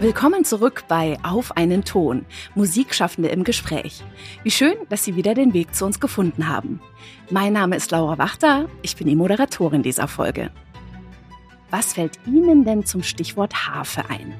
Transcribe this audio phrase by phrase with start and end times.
[0.00, 4.02] Willkommen zurück bei Auf einen Ton, Musikschaffende im Gespräch.
[4.42, 6.80] Wie schön, dass Sie wieder den Weg zu uns gefunden haben.
[7.28, 10.50] Mein Name ist Laura Wachter, ich bin die Moderatorin dieser Folge.
[11.68, 14.32] Was fällt Ihnen denn zum Stichwort Harfe ein?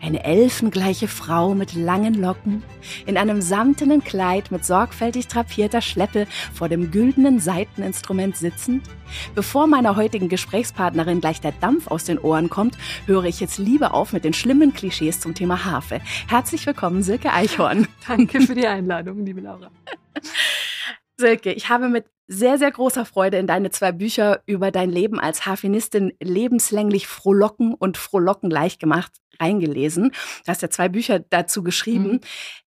[0.00, 2.62] Eine elfengleiche Frau mit langen Locken,
[3.06, 8.88] in einem samtenen Kleid mit sorgfältig drapierter Schleppe vor dem güldenen Saiteninstrument sitzend?
[9.34, 13.94] Bevor meiner heutigen Gesprächspartnerin gleich der Dampf aus den Ohren kommt, höre ich jetzt lieber
[13.94, 16.00] auf mit den schlimmen Klischees zum Thema Harfe.
[16.28, 17.86] Herzlich willkommen, Silke Eichhorn.
[18.08, 19.70] Danke für die Einladung, liebe Laura.
[21.16, 25.18] Silke, ich habe mit sehr, sehr großer Freude in deine zwei Bücher über dein Leben
[25.18, 30.10] als Harfenistin lebenslänglich frohlocken und frohlocken leicht gemacht reingelesen.
[30.10, 32.12] Du hast ja zwei Bücher dazu geschrieben.
[32.12, 32.20] Mhm.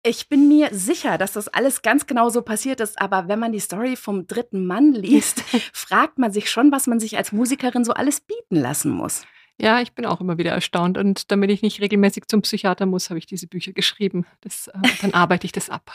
[0.04, 3.52] Ich bin mir sicher, dass das alles ganz genau so passiert ist, aber wenn man
[3.52, 5.42] die Story vom dritten Mann liest,
[5.72, 9.24] fragt man sich schon, was man sich als Musikerin so alles bieten lassen muss.
[9.60, 10.98] Ja, ich bin auch immer wieder erstaunt.
[10.98, 14.24] Und damit ich nicht regelmäßig zum Psychiater muss, habe ich diese Bücher geschrieben.
[14.40, 15.90] Das, äh, dann arbeite ich das ab.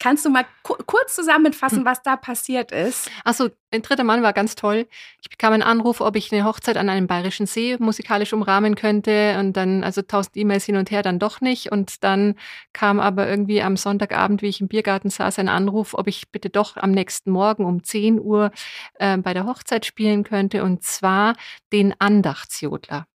[0.00, 1.84] Kannst du mal ku kurz zusammenfassen, hm.
[1.84, 3.08] was da passiert ist?
[3.24, 4.86] Achso, ein dritter Mann war ganz toll.
[5.20, 9.36] Ich bekam einen Anruf, ob ich eine Hochzeit an einem bayerischen See musikalisch umrahmen könnte.
[9.38, 11.72] Und dann, also tausend E-Mails hin und her, dann doch nicht.
[11.72, 12.36] Und dann
[12.72, 16.50] kam aber irgendwie am Sonntagabend, wie ich im Biergarten saß, ein Anruf, ob ich bitte
[16.50, 18.52] doch am nächsten Morgen um 10 Uhr
[18.94, 20.62] äh, bei der Hochzeit spielen könnte.
[20.62, 21.34] Und zwar
[21.72, 23.06] den Andachtsjodler.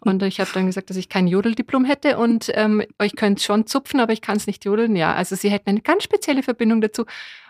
[0.00, 3.66] Und ich habe dann gesagt, dass ich kein Jodeldiplom hätte und ähm, ich könnte schon
[3.66, 4.96] zupfen, aber ich kann es nicht jodeln.
[4.96, 7.04] Ja, also sie hätten eine ganz spezielle Verbindung dazu.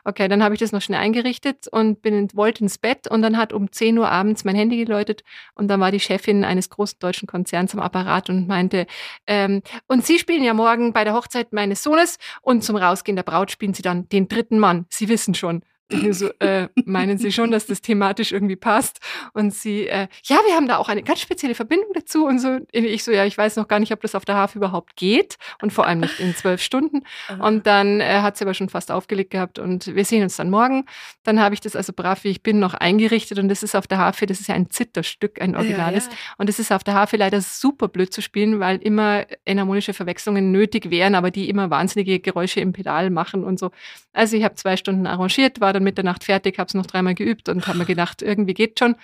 [0.04, 3.36] Okay, dann habe ich das noch schnell eingerichtet und bin wollte ins Bett und dann
[3.36, 5.22] hat um 10 Uhr abends mein Handy geläutet
[5.54, 8.86] und dann war die Chefin eines großen deutschen Konzerns am Apparat und meinte,
[9.26, 13.22] ähm, und Sie spielen ja morgen bei der Hochzeit meines Sohnes und zum Rausgehen der
[13.22, 14.86] Braut spielen Sie dann den dritten Mann.
[14.88, 15.62] Sie wissen schon.
[16.10, 19.00] So, äh, meinen Sie schon, dass das thematisch irgendwie passt?
[19.32, 22.26] Und sie, äh, ja, wir haben da auch eine ganz spezielle Verbindung dazu.
[22.26, 24.58] Und so, ich so, ja, ich weiß noch gar nicht, ob das auf der Hafe
[24.58, 27.04] überhaupt geht und vor allem nicht in zwölf Stunden.
[27.40, 30.50] Und dann äh, hat sie aber schon fast aufgelegt gehabt und wir sehen uns dann
[30.50, 30.84] morgen.
[31.22, 33.86] Dann habe ich das also brav, wie ich bin, noch eingerichtet und das ist auf
[33.86, 36.06] der Hafe, das ist ja ein Zitterstück, ein originales.
[36.06, 36.18] Ja, ja.
[36.36, 40.52] Und es ist auf der Hafe leider super blöd zu spielen, weil immer enharmonische Verwechslungen
[40.52, 43.70] nötig wären, aber die immer wahnsinnige Geräusche im Pedal machen und so.
[44.12, 47.48] Also ich habe zwei Stunden arrangiert, war dann Mitternacht fertig, habe es noch dreimal geübt
[47.48, 48.96] und habe mir gedacht, irgendwie geht schon.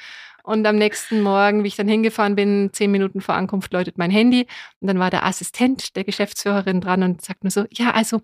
[0.45, 4.11] Und am nächsten Morgen, wie ich dann hingefahren bin, zehn Minuten vor Ankunft läutet mein
[4.11, 4.47] Handy.
[4.81, 8.21] Und dann war der Assistent der Geschäftsführerin dran und sagt mir so, ja, also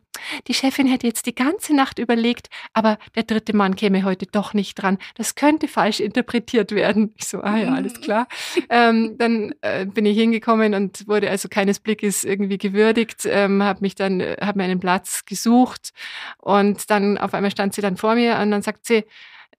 [0.47, 4.53] die Chefin hätte jetzt die ganze Nacht überlegt, aber der dritte Mann käme heute doch
[4.53, 4.99] nicht dran.
[5.15, 7.15] Das könnte falsch interpretiert werden.
[7.17, 8.01] Ich so, ah ja, alles mhm.
[8.03, 8.29] klar.
[8.69, 13.81] ähm, dann äh, bin ich hingekommen und wurde also keines Blickes irgendwie gewürdigt, ähm, habe
[13.81, 15.95] mich dann, äh, habe mir einen Platz gesucht
[16.37, 19.05] und dann auf einmal stand sie dann vor mir und dann sagt sie,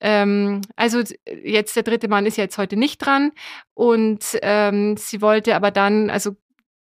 [0.01, 1.01] ähm, also
[1.43, 3.31] jetzt der dritte Mann ist jetzt heute nicht dran
[3.73, 6.35] und ähm, sie wollte aber dann, also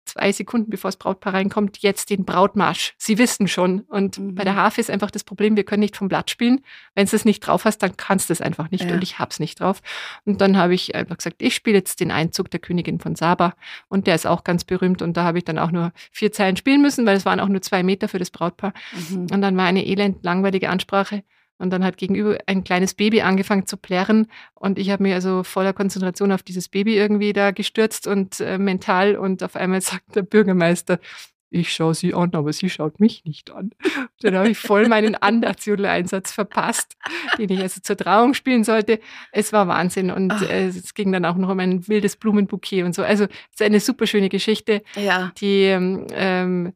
[0.05, 2.93] zwei Sekunden bevor das Brautpaar reinkommt, jetzt den Brautmarsch.
[2.97, 3.81] Sie wissen schon.
[3.81, 4.35] Und mhm.
[4.35, 6.61] bei der Harfe ist einfach das Problem, wir können nicht vom Blatt spielen.
[6.95, 8.85] Wenn du es nicht drauf hast, dann kannst du es einfach nicht.
[8.85, 8.93] Ja.
[8.93, 9.81] Und ich hab's nicht drauf.
[10.25, 13.53] Und dann habe ich einfach gesagt, ich spiele jetzt den Einzug der Königin von Saba.
[13.87, 15.01] Und der ist auch ganz berühmt.
[15.01, 17.47] Und da habe ich dann auch nur vier Zeilen spielen müssen, weil es waren auch
[17.47, 18.73] nur zwei Meter für das Brautpaar.
[19.09, 19.27] Mhm.
[19.31, 21.23] Und dann war eine elend langweilige Ansprache.
[21.61, 24.27] Und dann hat gegenüber ein kleines Baby angefangen zu plärren.
[24.53, 28.57] Und ich habe mich also voller Konzentration auf dieses Baby irgendwie da gestürzt und äh,
[28.57, 29.15] mental.
[29.15, 30.99] Und auf einmal sagt der Bürgermeister,
[31.53, 33.71] ich schaue sie an, aber sie schaut mich nicht an.
[34.21, 36.95] Dann habe ich voll meinen Andachtsjodel-Einsatz verpasst,
[37.37, 38.99] den ich also zur Trauung spielen sollte.
[39.33, 42.95] Es war Wahnsinn und äh, es ging dann auch noch um ein wildes Blumenbouquet und
[42.95, 43.03] so.
[43.03, 44.81] Also es ist eine super schöne Geschichte.
[44.95, 45.33] Ja.
[45.39, 46.73] Die ähm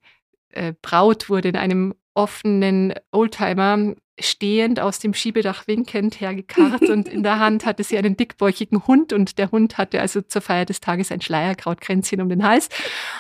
[0.56, 7.22] äh, Braut wurde in einem offenen Oldtimer stehend aus dem Schiebedach winkend hergekarrt und in
[7.22, 10.80] der Hand hatte sie einen dickbäuchigen Hund und der Hund hatte also zur Feier des
[10.80, 12.70] Tages ein Schleierkrautkränzchen um den Hals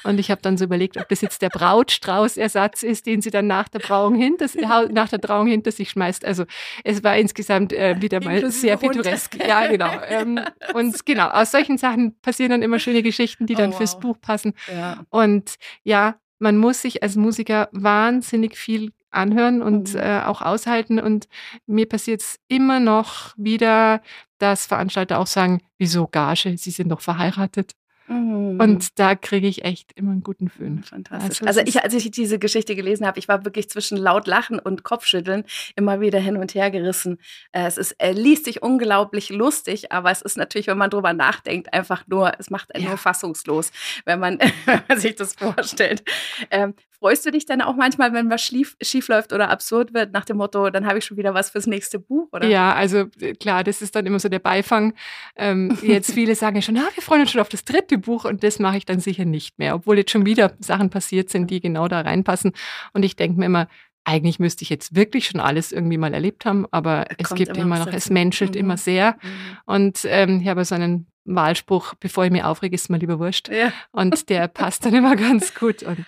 [0.04, 3.48] und ich habe dann so überlegt, ob das jetzt der Brautstraußersatz ist, den sie dann
[3.48, 4.48] nach der Trauung hinter,
[4.90, 6.24] nach der Trauung hinter sich schmeißt.
[6.24, 6.46] Also
[6.86, 9.38] es war insgesamt äh, wieder mal Inklusive sehr pittoresk.
[9.46, 9.92] Ja, genau.
[10.08, 10.40] Ähm,
[10.74, 13.78] und genau, aus solchen Sachen passieren dann immer schöne Geschichten, die dann oh, wow.
[13.78, 14.54] fürs Buch passen.
[14.74, 15.04] Ja.
[15.10, 20.00] Und ja, man muss sich als Musiker wahnsinnig viel anhören und mhm.
[20.00, 21.00] äh, auch aushalten.
[21.00, 21.28] Und
[21.66, 24.02] mir passiert es immer noch wieder,
[24.38, 27.72] dass Veranstalter auch sagen, wieso Gage, Sie sind doch verheiratet.
[28.08, 28.60] Mhm.
[28.60, 30.84] Und da kriege ich echt immer einen guten Föhn.
[30.84, 31.42] Fantastisch.
[31.42, 34.60] Also, also ich, als ich diese Geschichte gelesen habe, ich war wirklich zwischen laut Lachen
[34.60, 35.44] und Kopfschütteln
[35.76, 37.18] immer wieder hin und her gerissen.
[37.52, 41.14] Äh, es ist, er liest sich unglaublich lustig, aber es ist natürlich, wenn man drüber
[41.14, 42.90] nachdenkt, einfach nur, es macht einen ja.
[42.92, 43.72] nur fassungslos,
[44.06, 46.04] wenn man, wenn man sich das vorstellt.
[46.52, 46.76] Ähm,
[47.06, 50.26] freust du dich dann auch manchmal, wenn was schief, schief läuft oder absurd wird, nach
[50.26, 52.48] dem Motto, dann habe ich schon wieder was fürs nächste Buch, oder?
[52.48, 54.96] Ja, also äh, klar, das ist dann immer so der Beifang.
[55.36, 58.26] Ähm, jetzt viele sagen ja schon, ah, wir freuen uns schon auf das dritte Buch
[58.26, 61.52] und das mache ich dann sicher nicht mehr, obwohl jetzt schon wieder Sachen passiert sind,
[61.52, 62.54] die genau da reinpassen.
[62.94, 63.68] Und ich denke mir immer,
[64.04, 67.78] eigentlich müsste ich jetzt wirklich schon alles irgendwie mal erlebt haben, aber es gibt immer,
[67.78, 68.62] noch, es menschelt mhm.
[68.62, 69.12] immer sehr.
[69.22, 69.58] Mhm.
[69.66, 73.50] Und ähm, ich habe so einen Wahlspruch, bevor ich mich aufrege, ist mir lieber wurscht.
[73.50, 73.72] Ja.
[73.92, 75.84] Und der passt dann immer ganz gut.
[75.84, 76.06] Und, ja.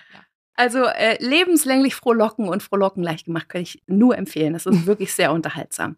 [0.58, 4.54] Also äh, lebenslänglich frohlocken und frohlocken leicht gemacht kann ich nur empfehlen.
[4.54, 5.94] Das ist wirklich sehr unterhaltsam.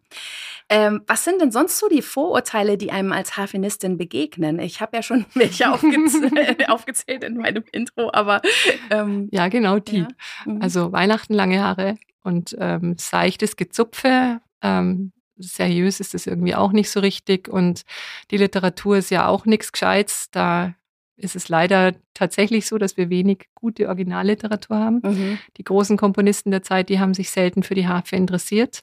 [0.69, 4.59] Ähm, was sind denn sonst so die Vorurteile, die einem als Harfenistin begegnen?
[4.59, 8.43] Ich habe ja schon welche aufgezählt, aufgezählt in meinem Intro, aber
[8.91, 10.01] ähm, ja, genau die.
[10.01, 10.07] Ja.
[10.45, 10.61] Mhm.
[10.61, 14.41] Also Weihnachten lange Haare und ähm, seichtes Gezupfe.
[14.61, 17.81] Ähm, seriös ist das irgendwie auch nicht so richtig und
[18.29, 20.29] die Literatur ist ja auch nichts Gescheites.
[20.29, 20.75] Da
[21.21, 25.01] ist es leider tatsächlich so, dass wir wenig gute Originalliteratur haben.
[25.03, 25.37] Mhm.
[25.57, 28.81] Die großen Komponisten der Zeit, die haben sich selten für die Harfe interessiert.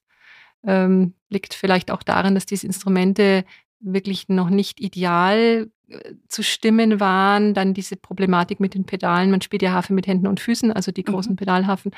[0.67, 3.45] Ähm, liegt vielleicht auch daran, dass diese Instrumente
[3.81, 7.55] wirklich noch nicht ideal äh, zu stimmen waren.
[7.55, 9.31] Dann diese Problematik mit den Pedalen.
[9.31, 11.37] Man spielt ja Harfe mit Händen und Füßen, also die großen mhm.
[11.37, 11.93] Pedalhafen.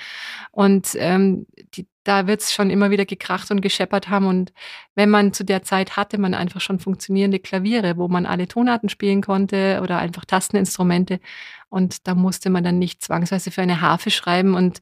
[0.52, 4.26] Und ähm, die, da wird es schon immer wieder gekracht und gescheppert haben.
[4.26, 4.52] Und
[4.96, 8.88] wenn man zu der Zeit hatte man einfach schon funktionierende Klaviere, wo man alle Tonarten
[8.88, 11.20] spielen konnte oder einfach Tasteninstrumente.
[11.68, 14.56] Und da musste man dann nicht zwangsweise für eine Harfe schreiben.
[14.56, 14.80] Und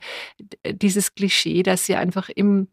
[0.64, 2.68] dieses Klischee, dass sie einfach im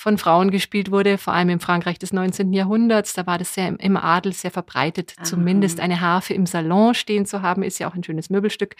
[0.00, 2.54] von Frauen gespielt wurde, vor allem im Frankreich des 19.
[2.54, 3.12] Jahrhunderts.
[3.12, 5.12] Da war das sehr im, Adel sehr verbreitet.
[5.18, 5.24] Ah.
[5.24, 8.76] Zumindest eine Harfe im Salon stehen zu haben, ist ja auch ein schönes Möbelstück.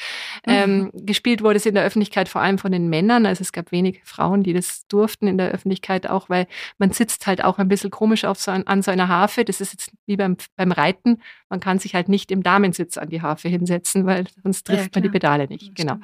[0.47, 0.53] Mhm.
[0.53, 3.27] Ähm, gespielt wurde es in der Öffentlichkeit vor allem von den Männern.
[3.27, 6.47] Also es gab wenig Frauen, die das durften in der Öffentlichkeit, auch weil
[6.79, 9.45] man sitzt halt auch ein bisschen komisch auf so ein, an so einer Harfe.
[9.45, 11.21] Das ist jetzt wie beim, beim Reiten.
[11.51, 15.01] Man kann sich halt nicht im Damensitz an die Harfe hinsetzen, weil sonst trifft ja,
[15.01, 15.75] man die Pedale nicht.
[15.75, 15.97] Genau.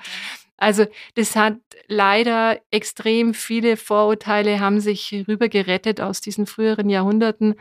[0.56, 7.54] Also das hat leider extrem viele Vorurteile haben sich rübergerettet aus diesen früheren Jahrhunderten.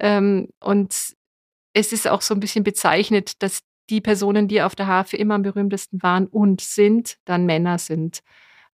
[0.00, 0.94] Ähm, und
[1.74, 3.60] es ist auch so ein bisschen bezeichnet, dass
[3.90, 8.20] die Personen, die auf der Harfe immer am berühmtesten waren und sind, dann Männer sind.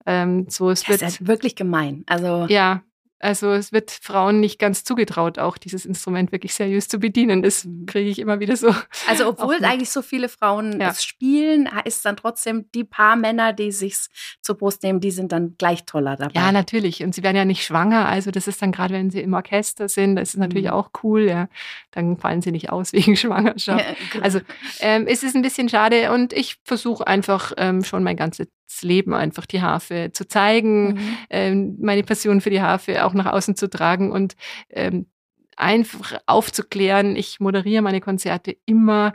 [0.06, 2.04] Ähm, so, es das wird, ist ja wirklich gemein.
[2.08, 2.84] Also ja,
[3.24, 7.42] also es wird Frauen nicht ganz zugetraut, auch dieses Instrument wirklich seriös zu bedienen.
[7.42, 7.86] Das mhm.
[7.86, 8.76] kriege ich immer wieder so.
[9.08, 10.90] Also obwohl eigentlich so viele Frauen ja.
[10.90, 13.96] es spielen, ist dann trotzdem die paar Männer, die sich
[14.42, 16.34] zur Brust nehmen, die sind dann gleich toller dabei.
[16.34, 17.02] Ja, natürlich.
[17.02, 18.08] Und sie werden ja nicht schwanger.
[18.08, 20.74] Also das ist dann gerade, wenn sie im Orchester sind, das ist natürlich mhm.
[20.74, 21.22] auch cool.
[21.22, 21.48] Ja.
[21.92, 23.86] Dann fallen sie nicht aus wegen Schwangerschaft.
[24.12, 24.26] Genau.
[24.26, 24.42] Also
[24.80, 28.48] ähm, es ist ein bisschen schade und ich versuche einfach ähm, schon mein ganzes
[28.82, 31.18] Leben einfach die Harfe zu zeigen, mhm.
[31.30, 34.36] ähm, meine Passion für die Harfe auch nach außen zu tragen und
[34.70, 35.08] ähm,
[35.56, 37.16] einfach aufzuklären.
[37.16, 39.14] Ich moderiere meine Konzerte immer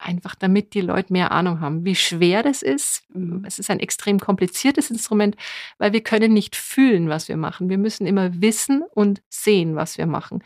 [0.00, 3.02] einfach damit die Leute mehr Ahnung haben, wie schwer das ist.
[3.14, 3.44] Mhm.
[3.46, 5.36] Es ist ein extrem kompliziertes Instrument,
[5.78, 7.68] weil wir können nicht fühlen, was wir machen.
[7.68, 10.42] Wir müssen immer wissen und sehen, was wir machen.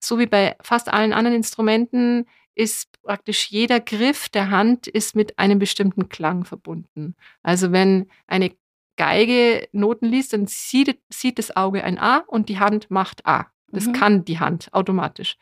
[0.00, 2.26] So wie bei fast allen anderen Instrumenten
[2.56, 7.14] ist praktisch jeder Griff der Hand ist mit einem bestimmten Klang verbunden.
[7.42, 8.50] Also wenn eine
[8.96, 13.46] Geige Noten liest, dann sieht, sieht das Auge ein A und die Hand macht A.
[13.70, 13.92] Das mhm.
[13.92, 15.36] kann die Hand automatisch.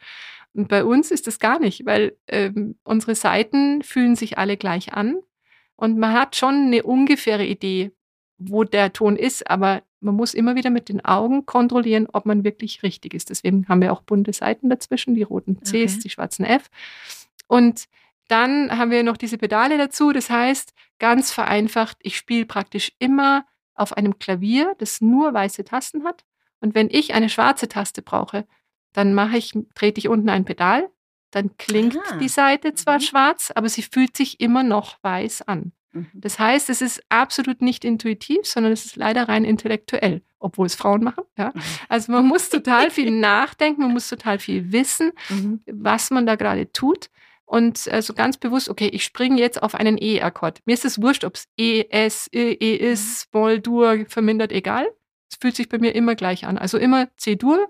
[0.55, 4.93] Und bei uns ist das gar nicht, weil ähm, unsere Seiten fühlen sich alle gleich
[4.93, 5.21] an
[5.77, 7.93] und man hat schon eine ungefähre Idee,
[8.39, 12.45] wo der Ton ist, aber man muss immer wieder mit den Augen kontrollieren, ob man
[12.45, 13.31] wirklich richtig ist.
[13.31, 15.99] Deswegen haben wir auch bunte Seiten dazwischen, die roten Cs, okay.
[16.05, 16.71] die schwarzen F.
[17.49, 17.87] Und
[18.29, 20.13] dann haben wir noch diese Pedale dazu.
[20.13, 26.05] Das heißt, ganz vereinfacht, ich spiele praktisch immer auf einem Klavier, das nur weiße Tasten
[26.05, 26.25] hat.
[26.61, 28.47] Und wenn ich eine schwarze Taste brauche,
[28.93, 30.89] dann mache ich, trete ich unten ein Pedal,
[31.31, 32.17] dann klingt Aha.
[32.19, 33.03] die Seite zwar mhm.
[33.03, 35.73] schwarz, aber sie fühlt sich immer noch weiß an.
[35.95, 36.07] Mhm.
[36.13, 40.75] Das heißt, es ist absolut nicht intuitiv, sondern es ist leider rein intellektuell, obwohl es
[40.75, 41.25] Frauen machen.
[41.39, 41.53] Ja?
[41.55, 41.61] Mhm.
[41.89, 45.61] Also man muss total viel nachdenken, man muss total viel wissen, mhm.
[45.71, 47.09] was man da gerade tut.
[47.47, 50.61] Und also ganz bewusst, okay, ich springe jetzt auf einen E-Akkord.
[50.65, 54.87] Mir ist es wurscht, ob es E, S, E, E ist, Moll, Dur, vermindert, egal.
[55.31, 56.59] Es fühlt sich bei mir immer gleich an.
[56.59, 57.69] Also immer C-Dur.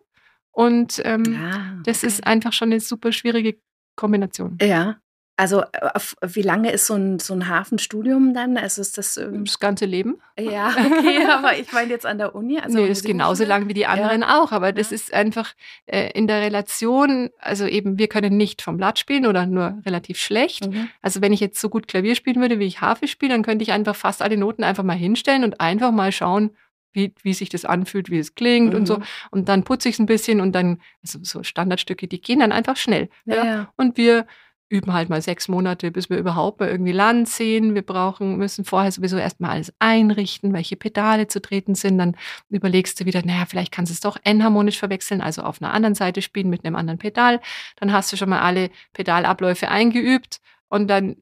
[0.52, 1.82] Und ähm, ah, okay.
[1.86, 3.58] das ist einfach schon eine super schwierige
[3.96, 4.56] Kombination.
[4.62, 4.98] Ja.
[5.36, 8.56] Also äh, wie lange ist so ein, so ein Hafenstudium dann?
[8.56, 10.18] Also ist das ähm das ganze Leben?
[10.38, 12.60] Ja, okay, aber ich meine jetzt an der Uni.
[12.60, 14.38] Also nee, ist genauso lang wie die anderen ja.
[14.38, 14.94] auch, aber das ja.
[14.94, 15.54] ist einfach
[15.86, 20.18] äh, in der Relation, also eben wir können nicht vom Blatt spielen oder nur relativ
[20.18, 20.70] schlecht.
[20.70, 20.88] Mhm.
[21.02, 23.64] Also wenn ich jetzt so gut Klavier spielen würde, wie ich Harfe spiele, dann könnte
[23.64, 26.50] ich einfach fast alle Noten einfach mal hinstellen und einfach mal schauen,
[26.92, 28.78] wie, wie sich das anfühlt, wie es klingt mhm.
[28.78, 28.98] und so.
[28.98, 29.04] Mhm.
[29.32, 32.52] Und dann putze ich es ein bisschen und dann, also so Standardstücke, die gehen dann
[32.52, 33.08] einfach schnell.
[33.24, 33.72] Ja.
[33.76, 34.26] Und wir
[34.68, 37.74] üben halt mal sechs Monate, bis wir überhaupt mal irgendwie Land sehen.
[37.74, 41.98] Wir brauchen, müssen vorher sowieso erstmal alles einrichten, welche Pedale zu treten sind.
[41.98, 42.16] Dann
[42.48, 45.94] überlegst du wieder, naja, vielleicht kannst du es doch enharmonisch verwechseln, also auf einer anderen
[45.94, 47.40] Seite spielen mit einem anderen Pedal.
[47.76, 51.16] Dann hast du schon mal alle Pedalabläufe eingeübt und dann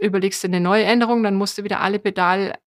[0.00, 1.98] überlegst du eine neue Änderung, dann musst du wieder alle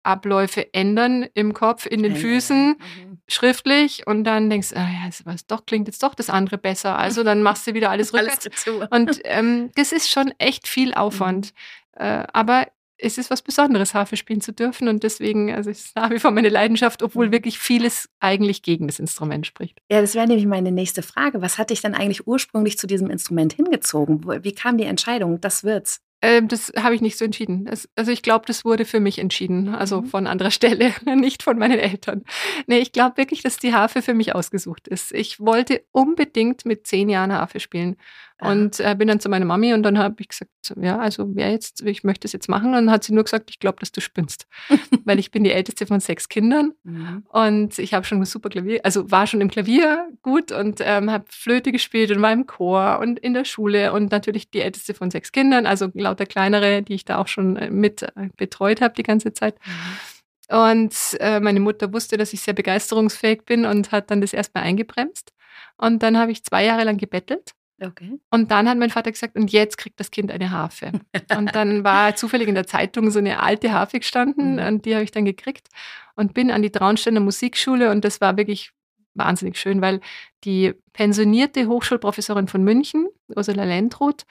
[0.04, 3.18] Pedalabläufe ändern im Kopf, in den Füßen, mhm.
[3.28, 6.98] schriftlich und dann denkst du, ah ja, was doch klingt jetzt doch das andere besser.
[6.98, 8.68] Also dann machst du wieder alles rückwärts.
[8.68, 11.54] alles und ähm, das ist schon echt viel Aufwand.
[11.96, 12.06] Mhm.
[12.06, 12.68] Äh, aber
[12.98, 16.20] es ist was Besonderes, Harfe spielen zu dürfen und deswegen, also es ist nach wie
[16.20, 17.32] vor meine Leidenschaft, obwohl mhm.
[17.32, 19.80] wirklich vieles eigentlich gegen das Instrument spricht.
[19.90, 21.42] Ja, das wäre nämlich meine nächste Frage.
[21.42, 24.24] Was hat dich dann eigentlich ursprünglich zu diesem Instrument hingezogen?
[24.44, 26.02] Wie kam die Entscheidung, das wird's?
[26.24, 27.66] Ähm, das habe ich nicht so entschieden.
[27.66, 30.06] Das, also ich glaube, das wurde für mich entschieden, also mhm.
[30.06, 32.24] von anderer Stelle, nicht von meinen Eltern.
[32.66, 35.12] Nee, ich glaube wirklich, dass die Harfe für mich ausgesucht ist.
[35.12, 37.98] Ich wollte unbedingt mit zehn Jahren Harfe spielen.
[38.40, 41.52] Und äh, bin dann zu meiner Mami und dann habe ich gesagt, ja, also wer
[41.52, 42.68] jetzt, ich möchte es jetzt machen.
[42.68, 44.48] Und dann hat sie nur gesagt, ich glaube, dass du spinnst.
[45.06, 47.26] Weil ich bin die älteste von sechs Kindern mhm.
[47.30, 51.12] und ich habe schon ein super Klavier, also war schon im Klavier gut und ähm,
[51.12, 54.94] habe Flöte gespielt und war im Chor und in der Schule und natürlich die älteste
[54.94, 58.82] von sechs Kindern, also lauter kleinere, die ich da auch schon äh, mit äh, betreut
[58.82, 59.56] habe die ganze Zeit.
[59.66, 60.56] Mhm.
[60.58, 64.64] Und äh, meine Mutter wusste, dass ich sehr begeisterungsfähig bin und hat dann das erstmal
[64.64, 65.32] eingebremst.
[65.78, 68.20] Und dann habe ich zwei Jahre lang gebettelt Okay.
[68.30, 70.92] Und dann hat mein Vater gesagt, und jetzt kriegt das Kind eine Harfe.
[71.38, 74.68] und dann war zufällig in der Zeitung so eine alte Harfe gestanden mhm.
[74.68, 75.68] und die habe ich dann gekriegt
[76.16, 78.72] und bin an die Traunsteiner Musikschule und das war wirklich
[79.16, 80.02] wahnsinnig schön, weil
[80.44, 84.26] die pensionierte Hochschulprofessorin von München, Ursula Lendroth,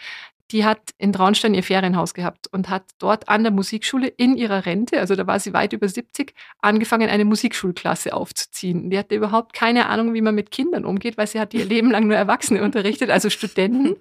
[0.53, 4.67] die hat in Traunstein ihr Ferienhaus gehabt und hat dort an der Musikschule in ihrer
[4.67, 8.91] Rente, also da war sie weit über 70, angefangen, eine Musikschulklasse aufzuziehen.
[8.91, 11.91] Die hatte überhaupt keine Ahnung, wie man mit Kindern umgeht, weil sie hat ihr Leben
[11.91, 13.97] lang nur Erwachsene unterrichtet, also Studenten.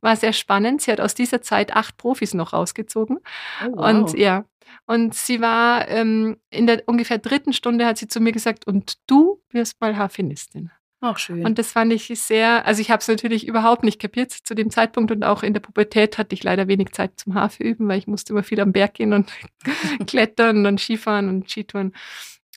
[0.00, 0.82] War sehr spannend.
[0.82, 3.18] Sie hat aus dieser Zeit acht Profis noch rausgezogen.
[3.66, 3.90] Oh, wow.
[3.90, 4.44] Und ja,
[4.86, 8.94] und sie war ähm, in der ungefähr dritten Stunde hat sie zu mir gesagt, und
[9.06, 10.70] du wirst mal Harfenistin.
[11.04, 11.44] Auch schön.
[11.44, 14.70] Und das fand ich sehr, also ich habe es natürlich überhaupt nicht kapiert zu dem
[14.70, 17.98] Zeitpunkt und auch in der Pubertät hatte ich leider wenig Zeit zum Harfe üben, weil
[17.98, 19.30] ich musste immer viel am Berg gehen und
[20.06, 21.92] klettern und Skifahren und Skitouren.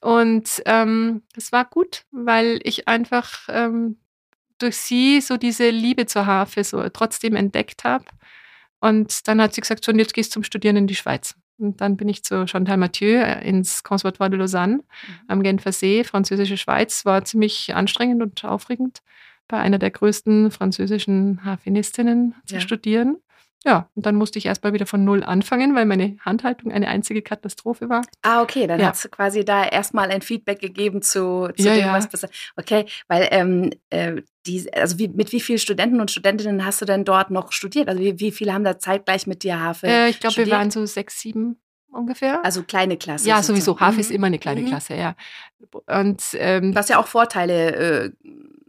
[0.01, 3.97] Und ähm, das war gut, weil ich einfach ähm,
[4.59, 8.05] durch sie so diese Liebe zur Harfe so trotzdem entdeckt habe.
[8.79, 11.35] Und dann hat sie gesagt, so, jetzt gehst du zum Studieren in die Schweiz.
[11.59, 14.81] Und dann bin ich zu Chantal Mathieu äh, ins Conservatoire de Lausanne mhm.
[15.27, 17.05] am Genfer See, französische Schweiz.
[17.05, 19.01] War ziemlich anstrengend und aufregend,
[19.47, 22.61] bei einer der größten französischen Harfenistinnen zu ja.
[22.61, 23.17] studieren.
[23.65, 27.21] Ja, und dann musste ich erstmal wieder von Null anfangen, weil meine Handhaltung eine einzige
[27.21, 28.03] Katastrophe war.
[28.21, 28.89] Ah, okay, dann ja.
[28.89, 32.29] hast du quasi da erstmal ein Feedback gegeben zu, zu ja, dem, was ja.
[32.55, 36.85] Okay, weil ähm, äh, die, also wie, mit wie vielen Studenten und Studentinnen hast du
[36.85, 37.89] denn dort noch studiert?
[37.89, 39.87] Also wie, wie viele haben da zeitgleich mit dir Hafe?
[39.87, 41.57] Äh, ich glaube, wir waren so sechs, sieben
[41.91, 42.45] ungefähr.
[42.45, 43.27] Also kleine Klasse.
[43.27, 43.79] Ja, sowieso.
[43.79, 43.99] Hafe mhm.
[43.99, 44.67] ist immer eine kleine mhm.
[44.67, 45.15] Klasse, ja.
[45.87, 48.11] Und ähm, was ja auch Vorteile äh,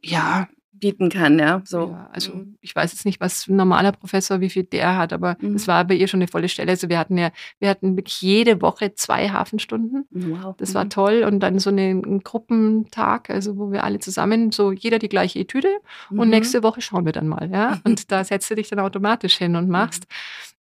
[0.02, 1.62] ja bieten kann, ja.
[1.64, 1.90] So.
[1.90, 2.56] Ja, also mhm.
[2.61, 5.54] ich weiß jetzt nicht, was ein normaler Professor, wie viel der hat, aber mhm.
[5.54, 6.70] es war bei ihr schon eine volle Stelle.
[6.70, 10.06] Also wir hatten ja, wir hatten wirklich jede Woche zwei Hafenstunden.
[10.11, 10.56] Wow.
[10.58, 10.90] Das war mhm.
[10.90, 11.25] toll.
[11.26, 15.68] Und dann so einen Gruppentag, also wo wir alle zusammen, so jeder die gleiche Etüde
[16.11, 16.20] mhm.
[16.20, 17.80] und nächste Woche schauen wir dann mal, ja.
[17.85, 20.06] Und da setzt du dich dann automatisch hin und machst.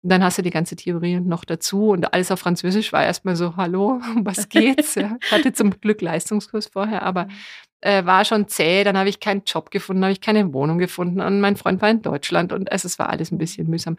[0.03, 3.35] Und dann hast du die ganze Theorie noch dazu und alles auf Französisch war erstmal
[3.35, 4.95] so, hallo, was geht's?
[4.95, 5.17] ja.
[5.21, 7.31] Ich hatte zum Glück Leistungskurs vorher, aber mhm
[7.81, 11.21] äh, war schon zäh, dann habe ich keinen Job gefunden, habe ich keine Wohnung gefunden
[11.21, 13.97] und mein Freund war in Deutschland und es, es war alles ein bisschen mühsam.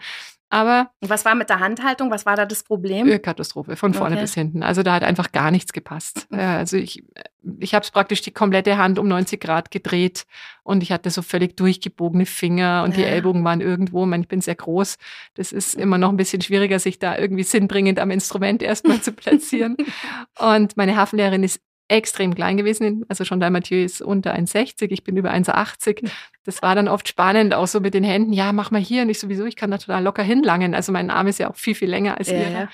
[0.50, 2.10] Aber was war mit der Handhaltung?
[2.10, 3.22] Was war da das Problem?
[3.22, 4.24] Katastrophe, von vorne okay.
[4.24, 4.64] bis hinten.
[4.64, 6.28] Also da hat einfach gar nichts gepasst.
[6.32, 7.04] also ich,
[7.60, 10.26] ich habe es praktisch die komplette Hand um 90 Grad gedreht
[10.64, 13.04] und ich hatte so völlig durchgebogene Finger und ja.
[13.04, 14.04] die Ellbogen waren irgendwo.
[14.04, 14.98] Ich, meine, ich bin sehr groß.
[15.34, 19.12] Das ist immer noch ein bisschen schwieriger, sich da irgendwie sinnbringend am Instrument erstmal zu
[19.12, 19.76] platzieren.
[20.40, 23.06] und meine Hafenlehrerin ist extrem klein gewesen.
[23.08, 26.10] Also schon der Mathieu ist unter 1,60, ich bin über 1,80.
[26.44, 28.34] Das war dann oft spannend, auch so mit den Händen.
[28.34, 29.06] Ja, mach mal hier.
[29.06, 30.76] nicht sowieso, ich kann da total locker hinlangen.
[30.76, 32.70] Also mein Arm ist ja auch viel, viel länger als ja, ihre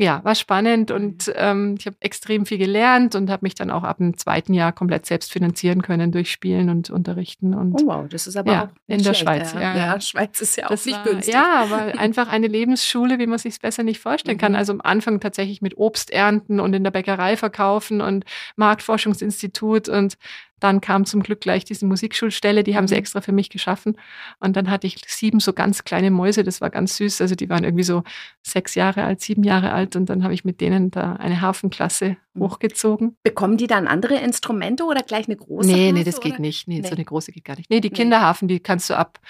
[0.00, 1.32] ja, war spannend und mhm.
[1.36, 4.72] ähm, ich habe extrem viel gelernt und habe mich dann auch ab dem zweiten Jahr
[4.72, 7.52] komplett selbst finanzieren können durch Spielen und Unterrichten.
[7.52, 9.54] Und, oh wow, das ist aber ja, auch in der Schweiz.
[9.54, 11.34] Ja, ja, ja, Schweiz ist ja auch nicht war, günstig.
[11.34, 14.40] Ja, aber einfach eine Lebensschule, wie man sich besser nicht vorstellen mhm.
[14.40, 14.54] kann.
[14.54, 18.24] Also am Anfang tatsächlich mit Obst ernten und in der Bäckerei verkaufen und
[18.54, 20.16] Marktforschungsinstitut und
[20.60, 23.00] dann kam zum Glück gleich diese Musikschulstelle, die haben sie mhm.
[23.00, 23.96] extra für mich geschaffen.
[24.40, 27.20] Und dann hatte ich sieben so ganz kleine Mäuse, das war ganz süß.
[27.20, 28.02] Also die waren irgendwie so
[28.42, 29.96] sechs Jahre alt, sieben Jahre alt.
[29.96, 32.42] Und dann habe ich mit denen da eine Hafenklasse mhm.
[32.42, 33.16] hochgezogen.
[33.22, 35.68] Bekommen die dann andere Instrumente oder gleich eine große?
[35.68, 36.30] Nee, Harfe, nee, das oder?
[36.30, 36.68] geht nicht.
[36.68, 37.70] Nee, nee, so eine große geht gar nicht.
[37.70, 39.20] Nee, die Kinderhafen, die kannst du ab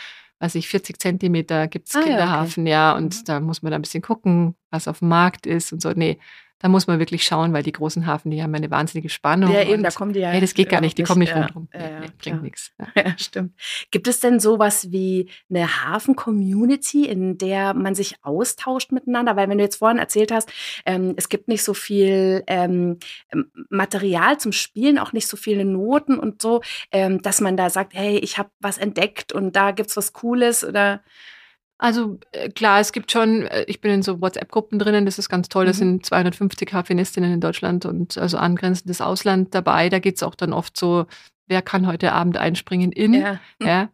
[0.41, 2.11] weiß ich, 40 Zentimeter gibt's Ah, ja, okay.
[2.11, 3.25] Kinderhafen, ja, und Mhm.
[3.25, 5.91] da muss man da ein bisschen gucken, was auf dem Markt ist und so.
[5.91, 6.19] Nee,
[6.61, 9.53] da muss man wirklich schauen, weil die großen Hafen, die haben eine wahnsinnige Spannung.
[9.53, 10.33] Ja, eben, da kommen die ja.
[10.33, 11.43] Nee, das geht gar nicht, die kommen nicht ja.
[11.43, 11.69] rundherum.
[11.73, 12.73] Ja, Nee, nee, bringt nichts.
[12.97, 13.17] Ja.
[13.17, 13.55] Stimmt.
[13.91, 19.37] Gibt es denn sowas wie eine Hafen-Community, in der man sich austauscht miteinander?
[19.37, 20.51] Weil wenn du jetzt vorhin erzählt hast,
[20.85, 22.99] ähm, es gibt nicht so viel ähm,
[23.33, 27.71] ähm, Material zum Spielen, auch nicht so viele Noten und so, ähm, dass man da
[27.71, 31.03] sagt, hey, ich habe was entdeckt und da gibt's was Cooles oder
[31.79, 35.29] Also äh, klar, es gibt schon, äh, ich bin in so WhatsApp-Gruppen drinnen, das ist
[35.29, 35.77] ganz toll, da Mhm.
[35.77, 39.89] sind 250 Harfenistinnen in Deutschland und also angrenzendes Ausland dabei.
[39.89, 41.07] Da geht's auch dann oft so,
[41.47, 43.41] wer kann heute Abend einspringen in, ja.
[43.63, 43.89] ja.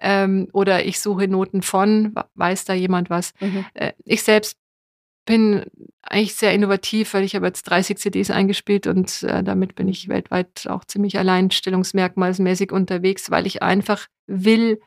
[0.00, 3.34] Ähm, oder ich suche Noten von, weiß da jemand was.
[3.40, 3.66] Mhm.
[3.74, 4.56] Äh, ich selbst
[5.26, 5.64] bin
[6.02, 10.08] eigentlich sehr innovativ, weil ich habe jetzt 30 CDs eingespielt und äh, damit bin ich
[10.08, 14.80] weltweit auch ziemlich alleinstellungsmerkmalsmäßig unterwegs, weil ich einfach will,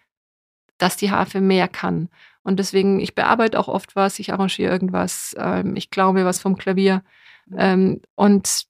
[0.78, 2.10] dass die Harfe mehr kann.
[2.44, 6.40] Und deswegen, ich bearbeite auch oft was, ich arrangiere irgendwas, ähm, ich klaue mir was
[6.40, 7.04] vom Klavier.
[7.58, 8.64] Ähm, und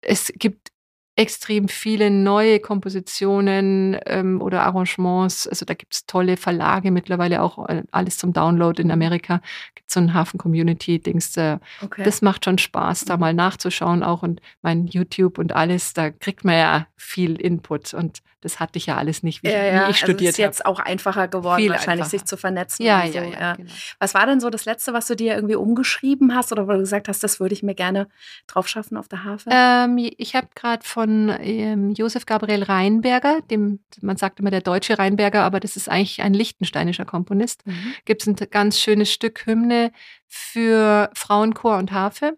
[0.00, 0.68] es gibt
[1.14, 5.46] extrem viele neue Kompositionen ähm, oder Arrangements.
[5.46, 9.42] Also da gibt es tolle Verlage mittlerweile auch, äh, alles zum Download in Amerika.
[9.74, 11.36] Gibt so ein Hafen-Community-Dings.
[11.36, 12.02] Äh, Okay.
[12.02, 14.22] das macht schon Spaß, da mal nachzuschauen auch.
[14.22, 17.92] Und mein YouTube und alles, da kriegt man ja viel Input.
[17.92, 19.74] Und das hatte ich ja alles nicht, wie, ja, ja.
[19.82, 22.10] ich also studiert ist jetzt auch einfacher geworden, Viel wahrscheinlich einfacher.
[22.10, 22.86] sich zu vernetzen.
[22.86, 23.06] habe.
[23.08, 23.70] Ja, so, ja, ja, genau.
[23.98, 26.78] Was war denn so das Letzte, was du dir irgendwie umgeschrieben hast oder wo du
[26.78, 28.08] gesagt hast, das würde ich mir gerne
[28.46, 29.48] drauf schaffen auf der Harfe?
[29.52, 34.98] Ähm, ich habe gerade von ähm, Josef Gabriel Reinberger, dem man sagt immer der deutsche
[34.98, 37.94] Reinberger, aber das ist eigentlich ein lichtensteinischer Komponist, Mhm.
[38.04, 39.92] gibt es ein ganz schönes Stück Hymne
[40.26, 42.36] für Frauenchor und Harfe.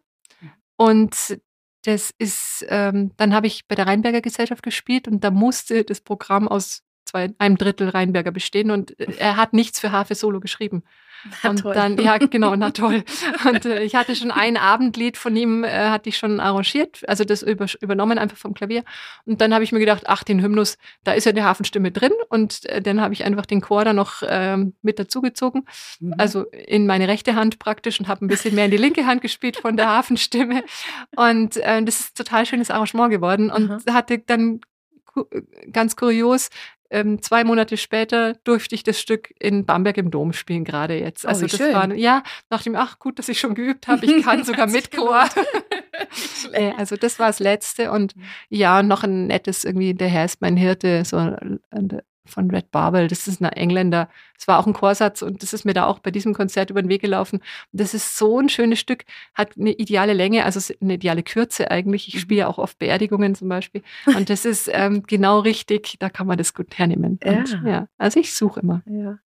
[0.76, 1.38] Und
[1.84, 6.00] das ist, ähm, dann habe ich bei der Rheinberger Gesellschaft gespielt und da musste das
[6.00, 6.82] Programm aus
[7.14, 10.82] zwei, einem Drittel Rheinberger bestehen und äh, er hat nichts für Harfe Solo geschrieben.
[11.42, 11.72] Na, und toll.
[11.72, 13.02] dann, ja, genau, na toll.
[13.48, 17.24] Und äh, ich hatte schon ein Abendlied von ihm, äh, hatte ich schon arrangiert, also
[17.24, 18.84] das über, übernommen einfach vom Klavier.
[19.24, 22.12] Und dann habe ich mir gedacht, ach, den Hymnus, da ist ja eine Hafenstimme drin.
[22.28, 25.64] Und äh, dann habe ich einfach den Chor da noch ähm, mit dazugezogen,
[26.00, 26.14] Mhm.
[26.18, 29.22] also in meine rechte Hand praktisch und habe ein bisschen mehr in die linke Hand
[29.22, 30.62] gespielt von der Hafenstimme.
[31.16, 33.94] Und äh, das ist ein total schönes Arrangement geworden und Aha.
[33.94, 34.60] hatte dann
[35.06, 35.24] ku-
[35.72, 36.50] ganz kurios
[36.94, 41.24] ähm, zwei Monate später durfte ich das Stück in Bamberg im Dom spielen, gerade jetzt.
[41.24, 41.74] Oh, Also wie das schön.
[41.74, 44.06] war, ja, dachte ich mir, ach gut, dass ich schon geübt habe.
[44.06, 45.28] Ich kann sogar mit Chor.
[46.52, 48.22] Äh, also das war das Letzte und Mhm.
[48.48, 51.38] ja, noch ein nettes irgendwie, der Herr ist mein Hirte, so äh,
[52.26, 54.08] von Red Barbel, das ist ein Engländer.
[54.38, 56.82] Es war auch ein Chorsatz und das ist mir da auch bei diesem Konzert über
[56.82, 57.36] den Weg gelaufen.
[57.72, 61.70] Und das ist so ein schönes Stück, hat eine ideale Länge, also eine ideale Kürze
[61.70, 62.08] eigentlich.
[62.08, 62.18] Ich Mhm.
[62.20, 63.82] spiele auch oft Beerdigungen zum Beispiel.
[64.06, 67.18] Und das ist ähm, genau richtig, da kann man das gut hernehmen.
[67.24, 67.68] Und, Ja.
[67.68, 68.82] ja, also ich suche immer.
[68.86, 69.18] Ja.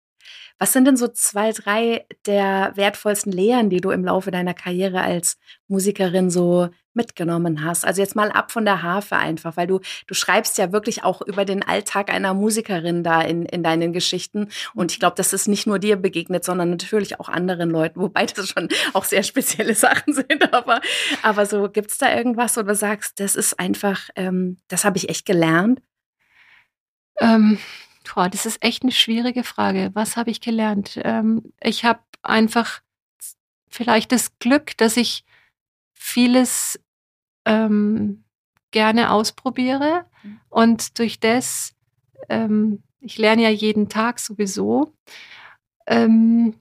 [0.60, 5.02] Was sind denn so zwei, drei der wertvollsten Lehren, die du im Laufe deiner Karriere
[5.02, 5.38] als
[5.68, 7.86] Musikerin so mitgenommen hast?
[7.86, 11.22] Also jetzt mal ab von der Harfe einfach, weil du, du schreibst ja wirklich auch
[11.22, 14.50] über den Alltag einer Musikerin da in, in deinen Geschichten.
[14.74, 18.26] Und ich glaube, das ist nicht nur dir begegnet, sondern natürlich auch anderen Leuten, wobei
[18.26, 20.54] das schon auch sehr spezielle Sachen sind.
[20.54, 20.82] Aber,
[21.22, 24.98] aber so, gibt es da irgendwas, wo du sagst, das ist einfach, ähm, das habe
[24.98, 25.82] ich echt gelernt?
[27.20, 27.58] Ähm,
[28.13, 29.91] boah, das ist echt eine schwierige Frage.
[29.93, 31.00] Was habe ich gelernt?
[31.04, 32.82] Ähm, ich habe einfach
[33.70, 35.24] vielleicht das Glück, dass ich
[35.93, 36.80] vieles
[37.46, 38.24] ähm,
[38.72, 40.39] gerne ausprobiere Mhm.
[40.50, 41.74] und durch das,
[42.30, 44.93] ähm, ich lerne ja jeden Tag sowieso.
[45.86, 46.56] Ähm,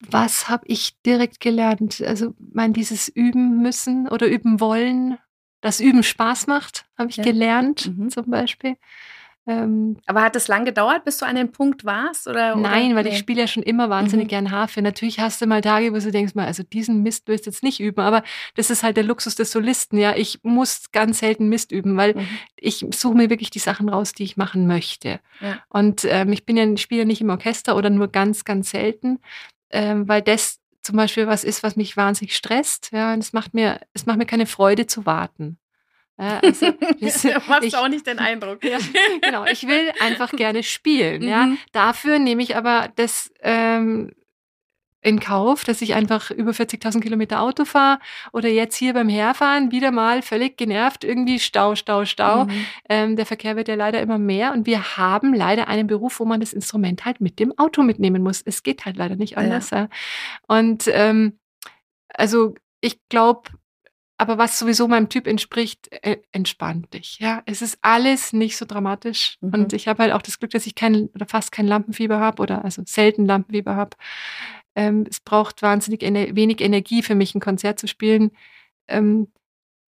[0.00, 2.02] was habe ich direkt gelernt?
[2.02, 5.18] Also, mein dieses Üben müssen oder üben wollen,
[5.62, 7.24] dass Üben Spaß macht, habe ich Ja.
[7.24, 8.10] gelernt, Mhm.
[8.10, 8.76] zum Beispiel.
[9.46, 12.26] Ähm, Aber hat es lang gedauert, bis du an den Punkt warst?
[12.26, 12.96] Oder, nein, oder?
[12.96, 13.10] weil Nee.
[13.10, 14.30] ich spiele ja schon immer wahnsinnig Mhm.
[14.30, 14.80] gern Harfe.
[14.80, 17.62] Natürlich hast du mal Tage, wo du denkst mal, also diesen Mist willst du jetzt
[17.62, 18.22] nicht üben, aber
[18.56, 20.16] das ist halt der Luxus des Solisten, ja.
[20.16, 22.26] Ich muss ganz selten Mist üben, weil Mhm.
[22.56, 25.20] ich suche mir wirklich die Sachen raus, die ich machen möchte.
[25.40, 25.58] Ja.
[25.68, 28.70] Und ähm, ich bin ja, ich spiele ja nicht im Orchester oder nur ganz, ganz
[28.70, 29.18] selten,
[29.70, 32.90] ähm, weil das zum Beispiel was ist, was mich wahnsinnig stresst.
[32.92, 35.58] Ja, und es macht mir, es macht mir keine Freude zu warten.
[36.18, 38.62] Ja, also, das- Machst ich- auch nicht den Eindruck.
[38.64, 38.78] ja,
[39.20, 39.44] genau.
[39.46, 41.22] Ich will einfach gerne spielen.
[41.22, 41.58] Ja, Mhm.
[41.72, 44.12] dafür nehme ich aber das ähm,
[45.06, 47.98] in Kauf, dass ich einfach über 40.000 Kilometer Auto fahre
[48.32, 52.46] oder jetzt hier beim Herfahren wieder mal völlig genervt irgendwie Stau, Stau, Stau.
[52.46, 52.66] Mhm.
[52.88, 56.24] Ähm, der Verkehr wird ja leider immer mehr und wir haben leider einen Beruf, wo
[56.24, 58.40] man das Instrument halt mit dem Auto mitnehmen muss.
[58.46, 59.68] Es geht halt leider nicht anders.
[59.70, 59.88] Ja.
[60.48, 61.38] Und ähm,
[62.08, 63.50] also ich glaube,
[64.16, 67.18] aber was sowieso meinem Typ entspricht, äh, entspannt dich.
[67.18, 69.38] Ja, es ist alles nicht so dramatisch.
[69.40, 69.54] Mhm.
[69.54, 72.42] Und ich habe halt auch das Glück, dass ich kein oder fast kein Lampenfieber habe
[72.42, 73.96] oder also selten Lampenfieber habe.
[74.76, 78.30] Ähm, es braucht wahnsinnig ener wenig Energie für mich, ein Konzert zu spielen.
[78.88, 79.32] Ähm,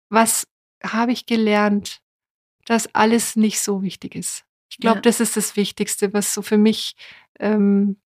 [0.08, 0.46] was
[0.82, 2.00] habe ich gelernt,
[2.64, 4.44] dass alles nicht so wichtig ist.
[4.68, 5.02] Ich glaube, ja.
[5.02, 6.96] das ist das Wichtigste, was so für mich,
[7.38, 8.00] ähm,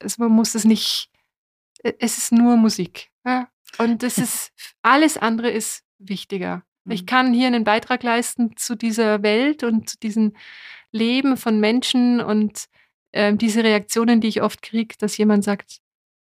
[0.00, 1.10] also man muss es nicht,
[1.82, 3.10] äh, es ist nur Musik.
[3.24, 3.48] Ja?
[3.78, 6.62] Und das ist, alles andere ist wichtiger.
[6.84, 6.92] Mhm.
[6.92, 10.34] Ich kann hier einen Beitrag leisten zu dieser Welt und zu diesem
[10.92, 12.66] Leben von Menschen und
[13.12, 15.80] äh, diese Reaktionen, die ich oft kriege, dass jemand sagt,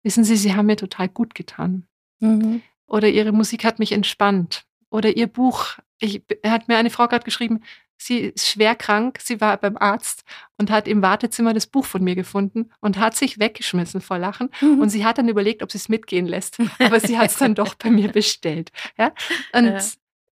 [0.02, 1.86] wissen Sie, Sie haben mir total gut getan.
[2.20, 2.62] Mhm.
[2.86, 4.64] Oder Ihre Musik hat mich entspannt.
[4.90, 7.60] Oder Ihr Buch, ich, hat mir eine Frau gerade geschrieben,
[8.00, 10.24] sie ist schwer krank, sie war beim Arzt
[10.56, 14.48] und hat im Wartezimmer das Buch von mir gefunden und hat sich weggeschmissen vor Lachen.
[14.60, 14.80] Mhm.
[14.80, 16.58] Und sie hat dann überlegt, ob sie es mitgehen lässt.
[16.78, 18.72] Aber sie hat es dann doch bei mir bestellt.
[18.96, 19.12] Ja?
[19.52, 19.66] Und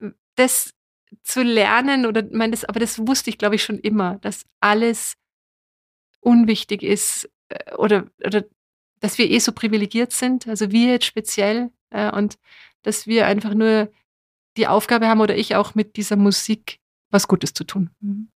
[0.01, 0.11] ja.
[0.35, 0.75] das
[1.23, 5.15] zu lernen, oder mein, das, aber das wusste ich, glaube ich, schon immer, dass alles
[6.21, 8.45] unwichtig ist äh, oder, oder
[9.01, 12.39] dass wir eh so privilegiert sind, also wir jetzt speziell, äh, und
[12.83, 13.93] dass wir einfach nur
[14.57, 16.81] die Aufgabe haben oder ich auch mit dieser Musik
[17.13, 17.91] was Gutes zu tun.
[18.01, 18.29] Mhm.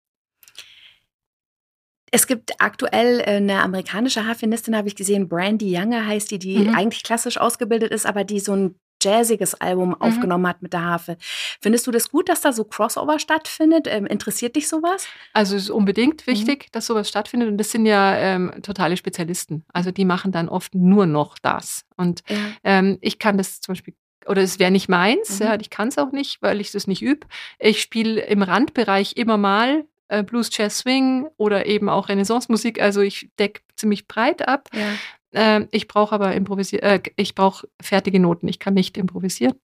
[2.12, 6.60] Es gibt aktuell äh, eine amerikanische Harfenistin, habe ich gesehen, Brandy Younger heißt die, die
[6.60, 6.76] mhm.
[6.76, 10.02] eigentlich klassisch ausgebildet ist, aber die so ein jazziges Album mhm.
[10.02, 11.18] aufgenommen hat mit der Harfe.
[11.62, 13.88] Findest du das gut, dass da so Crossover stattfindet?
[13.90, 15.08] Ähm, interessiert dich sowas?
[15.34, 16.32] Also es ist unbedingt mhm.
[16.32, 16.70] wichtig, mhm.
[16.72, 17.50] dass sowas stattfindet.
[17.50, 19.66] Und das sind ja ähm, totale Spezialisten.
[19.74, 21.84] Also die machen dann oft nur noch das.
[21.98, 22.38] Und ja.
[22.64, 23.94] ähm, ich kann das zum Beispiel
[24.28, 25.46] oder es wäre nicht meins, mhm.
[25.46, 27.28] ja, ich kann es auch nicht, weil ich das nicht übe.
[27.60, 32.82] Ich spiele im Randbereich immer mal äh, Blues, Jazz, Swing oder eben auch Renaissance-Musik.
[32.82, 34.70] Also ich decke ziemlich breit ab.
[34.74, 35.58] Ja.
[35.58, 38.48] Äh, ich brauche aber improvisieren, äh, ich brauche fertige Noten.
[38.48, 39.56] Ich kann nicht improvisieren.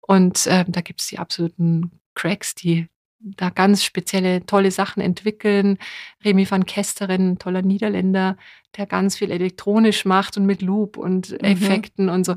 [0.00, 2.88] Und äh, da gibt es die absoluten Cracks, die
[3.20, 5.78] da ganz spezielle, tolle Sachen entwickeln.
[6.24, 8.36] Remy van Kesteren, toller Niederländer,
[8.76, 11.38] der ganz viel elektronisch macht und mit Loop und mhm.
[11.38, 12.34] Effekten und so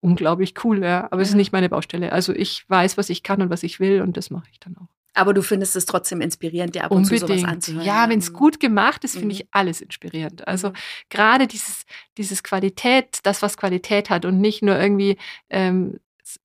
[0.00, 1.04] unglaublich cool, ja.
[1.04, 1.22] Aber ja.
[1.22, 2.12] es ist nicht meine Baustelle.
[2.12, 4.76] Also ich weiß, was ich kann und was ich will und das mache ich dann
[4.76, 4.88] auch.
[5.12, 7.84] Aber du findest es trotzdem inspirierend, dir ab und zu sowas anzuhören.
[7.84, 9.32] Ja, wenn es gut gemacht ist, finde mhm.
[9.32, 10.46] ich alles inspirierend.
[10.46, 10.74] Also mhm.
[11.08, 11.84] gerade dieses,
[12.16, 15.16] dieses Qualität, das, was Qualität hat und nicht nur irgendwie
[15.50, 15.98] ähm,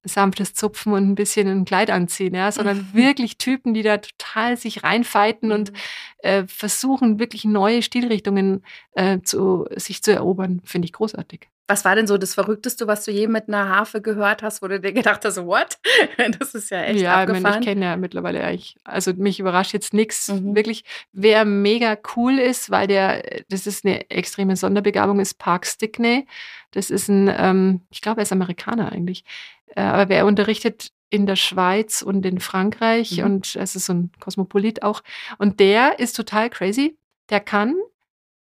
[0.04, 4.58] sanftes Zupfen und ein bisschen ein Kleid anziehen, ja, sondern wirklich Typen, die da total
[4.58, 5.78] sich reinfighten und mhm.
[6.20, 8.64] äh, versuchen, wirklich neue Stilrichtungen
[8.94, 11.50] äh, zu, sich zu erobern, finde ich großartig.
[11.68, 14.68] Was war denn so das Verrückteste, was du je mit einer Harfe gehört hast, wo
[14.68, 15.78] du dir gedacht hast, what?
[16.40, 17.44] Das ist ja echt ja, abgefahren.
[17.44, 20.28] Ja, ich kenne ja mittlerweile eigentlich, also mich überrascht jetzt nichts.
[20.28, 20.56] Mhm.
[20.56, 26.28] Wirklich, wer mega cool ist, weil der, das ist eine extreme Sonderbegabung, ist Park Stickney.
[26.72, 29.24] Das ist ein, ähm, ich glaube, er ist Amerikaner eigentlich.
[29.68, 33.26] Äh, aber wer unterrichtet in der Schweiz und in Frankreich mhm.
[33.26, 35.02] und es ist so ein Kosmopolit auch.
[35.38, 36.98] Und der ist total crazy.
[37.30, 37.76] Der kann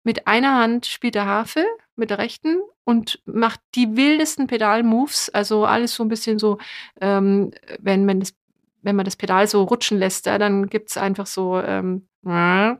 [0.03, 5.29] mit einer Hand spielt er Harfe, mit der rechten und macht die wildesten Pedal-Moves.
[5.29, 6.57] Also alles so ein bisschen so,
[7.01, 8.33] ähm, wenn, wenn, das,
[8.81, 12.07] wenn man das Pedal so rutschen lässt, ja, dann gibt es einfach so ähm,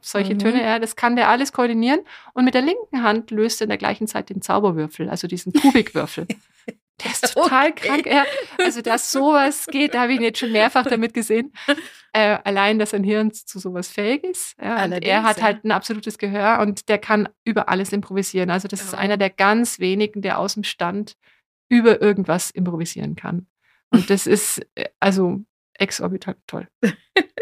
[0.01, 0.39] solche mhm.
[0.39, 0.62] Töne.
[0.63, 1.99] Ja, das kann der alles koordinieren.
[2.34, 5.54] Und mit der linken Hand löst er in der gleichen Zeit den Zauberwürfel, also diesen
[5.54, 6.28] Kubikwürfel.
[7.03, 7.88] Der ist total okay.
[7.88, 8.05] krank.
[8.05, 8.25] Ja.
[8.58, 11.53] Also, dass sowas geht, da habe ich ihn jetzt schon mehrfach damit gesehen.
[12.13, 14.55] Äh, allein, dass sein Hirn zu sowas fähig ist.
[14.62, 14.86] Ja.
[14.86, 18.49] er hat halt ein absolutes Gehör und der kann über alles improvisieren.
[18.49, 18.86] Also, das oh.
[18.86, 21.17] ist einer der ganz wenigen, der aus dem Stand
[21.69, 23.47] über irgendwas improvisieren kann.
[23.91, 25.41] Und das ist äh, also
[25.73, 26.67] exorbitant toll.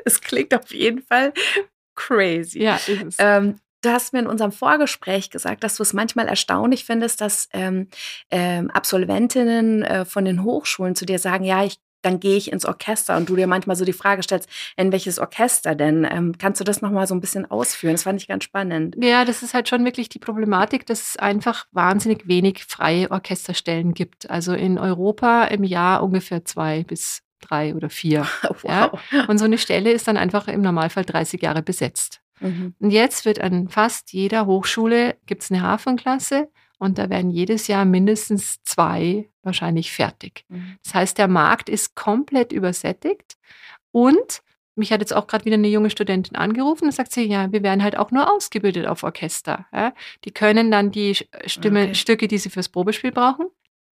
[0.06, 1.32] Es klingt auf jeden Fall
[1.96, 2.62] crazy.
[2.62, 3.16] Ja, ist es.
[3.20, 7.50] Ähm, Du hast mir in unserem Vorgespräch gesagt, dass du es manchmal erstaunlich findest, dass
[7.52, 7.90] ähm,
[8.32, 12.66] ähm, Absolventinnen äh, von den Hochschulen zu dir sagen, ja, ich dann gehe ich ins
[12.66, 16.06] Orchester und du dir manchmal so die Frage stellst, in welches Orchester denn?
[16.10, 17.94] Ähm, kannst du das nochmal so ein bisschen ausführen?
[17.94, 18.98] Das fand ich ganz spannend.
[19.02, 23.94] Ja, das ist halt schon wirklich die Problematik, dass es einfach wahnsinnig wenig freie Orchesterstellen
[23.94, 24.30] gibt.
[24.30, 28.28] Also in Europa im Jahr ungefähr zwei bis drei oder vier.
[28.64, 29.00] Wow.
[29.12, 29.26] Ja?
[29.28, 32.23] Und so eine Stelle ist dann einfach im Normalfall 30 Jahre besetzt.
[32.40, 32.76] Mhm.
[32.80, 37.68] Und jetzt wird an fast jeder Hochschule gibt es eine Hafenklasse und da werden jedes
[37.68, 40.46] Jahr mindestens zwei wahrscheinlich fertig.
[40.50, 40.78] Mhm.
[40.84, 43.38] Das heißt, der Markt ist komplett übersättigt
[43.92, 44.42] und
[44.76, 47.62] mich hat jetzt auch gerade wieder eine junge Studentin angerufen und sagt sie, ja, wir
[47.62, 49.68] werden halt auch nur ausgebildet auf Orchester.
[49.72, 49.94] Ja?
[50.26, 51.16] Die können dann die
[51.46, 51.96] Stimme, okay.
[51.96, 53.46] Stücke, die sie fürs Probespiel brauchen,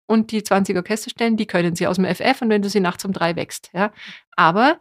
[0.10, 3.06] und die 20 Orchesterstellen, die können sie aus dem FF und wenn du sie nachts
[3.06, 3.70] um drei wächst.
[3.74, 3.94] Ja?
[4.36, 4.80] Aber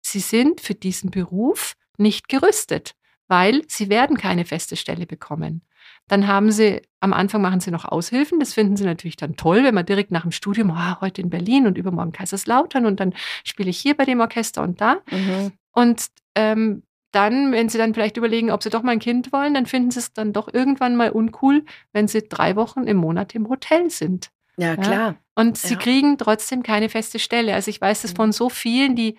[0.00, 2.94] sie sind für diesen Beruf nicht gerüstet
[3.28, 5.62] weil sie werden keine feste Stelle bekommen.
[6.08, 8.40] Dann haben sie, am Anfang machen sie noch Aushilfen.
[8.40, 11.30] Das finden sie natürlich dann toll, wenn man direkt nach dem Studium, oh, heute in
[11.30, 13.14] Berlin und übermorgen Kaiserslautern und dann
[13.44, 14.96] spiele ich hier bei dem Orchester und da.
[15.10, 15.52] Mhm.
[15.72, 19.54] Und ähm, dann, wenn sie dann vielleicht überlegen, ob sie doch mal ein Kind wollen,
[19.54, 23.34] dann finden sie es dann doch irgendwann mal uncool, wenn sie drei Wochen im Monat
[23.34, 24.30] im Hotel sind.
[24.56, 24.92] Ja, klar.
[24.92, 25.14] Ja?
[25.34, 25.78] Und sie ja.
[25.78, 27.54] kriegen trotzdem keine feste Stelle.
[27.54, 28.16] Also ich weiß das mhm.
[28.16, 29.16] von so vielen, die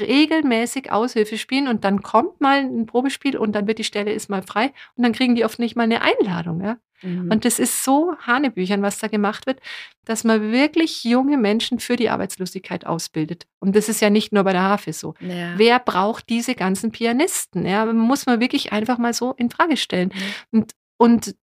[0.00, 4.28] regelmäßig Aushilfe spielen und dann kommt mal ein Probespiel und dann wird die Stelle ist
[4.28, 6.60] mal frei und dann kriegen die oft nicht mal eine Einladung.
[6.62, 6.78] Ja?
[7.02, 7.30] Mhm.
[7.30, 9.60] Und das ist so Hanebüchern, was da gemacht wird,
[10.04, 13.46] dass man wirklich junge Menschen für die Arbeitslosigkeit ausbildet.
[13.58, 15.14] Und das ist ja nicht nur bei der Harfe so.
[15.20, 15.54] Ja.
[15.56, 17.66] Wer braucht diese ganzen Pianisten?
[17.66, 20.12] Ja, muss man wirklich einfach mal so in Frage stellen.
[20.14, 20.58] Mhm.
[20.58, 21.36] Und, und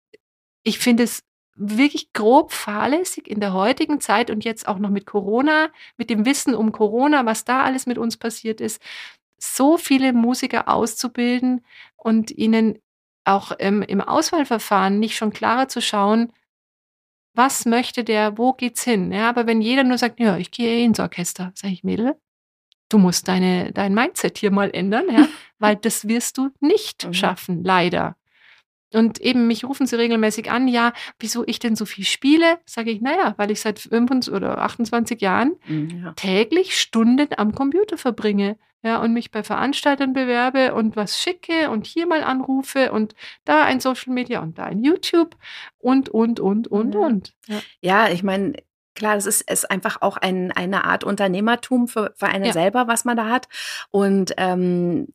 [0.63, 1.23] ich finde es
[1.55, 6.25] wirklich grob fahrlässig in der heutigen Zeit und jetzt auch noch mit Corona, mit dem
[6.25, 8.81] Wissen um Corona, was da alles mit uns passiert ist,
[9.37, 12.79] so viele Musiker auszubilden und ihnen
[13.25, 16.31] auch im, im Auswahlverfahren nicht schon klarer zu schauen,
[17.35, 19.11] was möchte der, wo geht's hin?
[19.11, 22.15] Ja, aber wenn jeder nur sagt, ja, ich gehe eh ins Orchester, sage ich, Mädel,
[22.89, 25.27] du musst deine, dein Mindset hier mal ändern, ja,
[25.59, 27.13] weil das wirst du nicht mhm.
[27.13, 28.15] schaffen, leider.
[28.93, 32.59] Und eben, mich rufen sie regelmäßig an, ja, wieso ich denn so viel spiele?
[32.65, 36.13] Sage ich, naja, weil ich seit 25 oder 28 Jahren mhm, ja.
[36.13, 38.57] täglich Stunden am Computer verbringe.
[38.85, 43.63] Ja, und mich bei Veranstaltern bewerbe und was schicke und hier mal anrufe und da
[43.63, 45.37] ein Social Media und da ein YouTube
[45.77, 46.99] und, und, und, und, ja.
[46.99, 47.33] und.
[47.47, 48.55] Ja, ja ich meine,
[48.95, 52.53] Klar, das ist, ist einfach auch ein, eine Art Unternehmertum für, für einen ja.
[52.53, 53.47] selber, was man da hat.
[53.89, 55.07] Und ähm,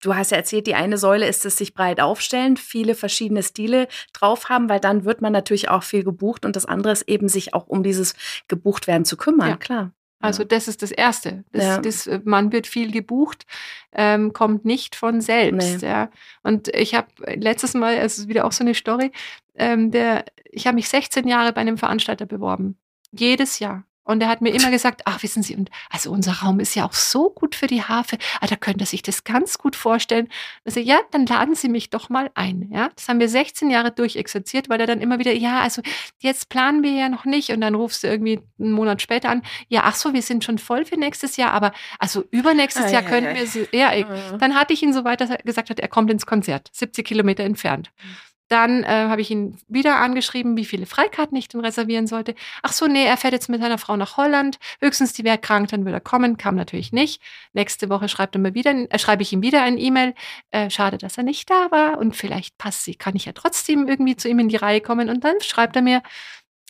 [0.00, 3.88] Du hast ja erzählt, die eine Säule ist es sich breit aufstellen, viele verschiedene Stile
[4.12, 7.28] drauf haben, weil dann wird man natürlich auch viel gebucht und das andere ist eben
[7.28, 8.14] sich auch um dieses
[8.46, 9.56] gebucht werden zu kümmern, ja.
[9.56, 9.92] klar.
[10.20, 11.44] Also das ist das Erste.
[11.52, 11.78] Das, ja.
[11.78, 13.46] das, man wird viel gebucht,
[13.92, 15.82] ähm, kommt nicht von selbst.
[15.82, 15.88] Nee.
[15.88, 16.10] Ja.
[16.42, 19.12] Und ich habe letztes Mal, es ist wieder auch so eine Story,
[19.54, 22.76] ähm, der, ich habe mich 16 Jahre bei einem Veranstalter beworben.
[23.12, 23.84] Jedes Jahr.
[24.08, 26.86] Und er hat mir immer gesagt, ach, wissen Sie, und also unser Raum ist ja
[26.86, 28.16] auch so gut für die Harfe.
[28.40, 30.28] Ah, da könnte er sich das ganz gut vorstellen.
[30.64, 32.70] Also ja, dann laden Sie mich doch mal ein.
[32.72, 35.82] Ja, das haben wir 16 Jahre durchexerziert, weil er dann immer wieder, ja, also
[36.20, 37.50] jetzt planen wir ja noch nicht.
[37.50, 40.56] Und dann rufst du irgendwie einen Monat später an, ja, ach so, wir sind schon
[40.56, 44.38] voll für nächstes Jahr, aber also übernächstes ah, Jahr ja, könnten wir sie, ja, mhm.
[44.38, 47.06] dann hatte ich ihn so weit, dass er gesagt hat, er kommt ins Konzert, 70
[47.06, 47.90] Kilometer entfernt.
[48.02, 48.27] Mhm.
[48.48, 52.34] Dann äh, habe ich ihn wieder angeschrieben, wie viele Freikarten ich denn reservieren sollte.
[52.62, 54.58] Ach so, nee, er fährt jetzt mit seiner Frau nach Holland.
[54.80, 56.36] Höchstens die wäre krank, dann würde er kommen.
[56.38, 57.20] Kam natürlich nicht.
[57.52, 60.14] Nächste Woche schreibt er mir wieder, äh, schreibe ich ihm wieder ein E-Mail.
[60.50, 61.98] Äh, schade, dass er nicht da war.
[61.98, 65.10] Und vielleicht passt sie, kann ich ja trotzdem irgendwie zu ihm in die Reihe kommen.
[65.10, 66.02] Und dann schreibt er mir,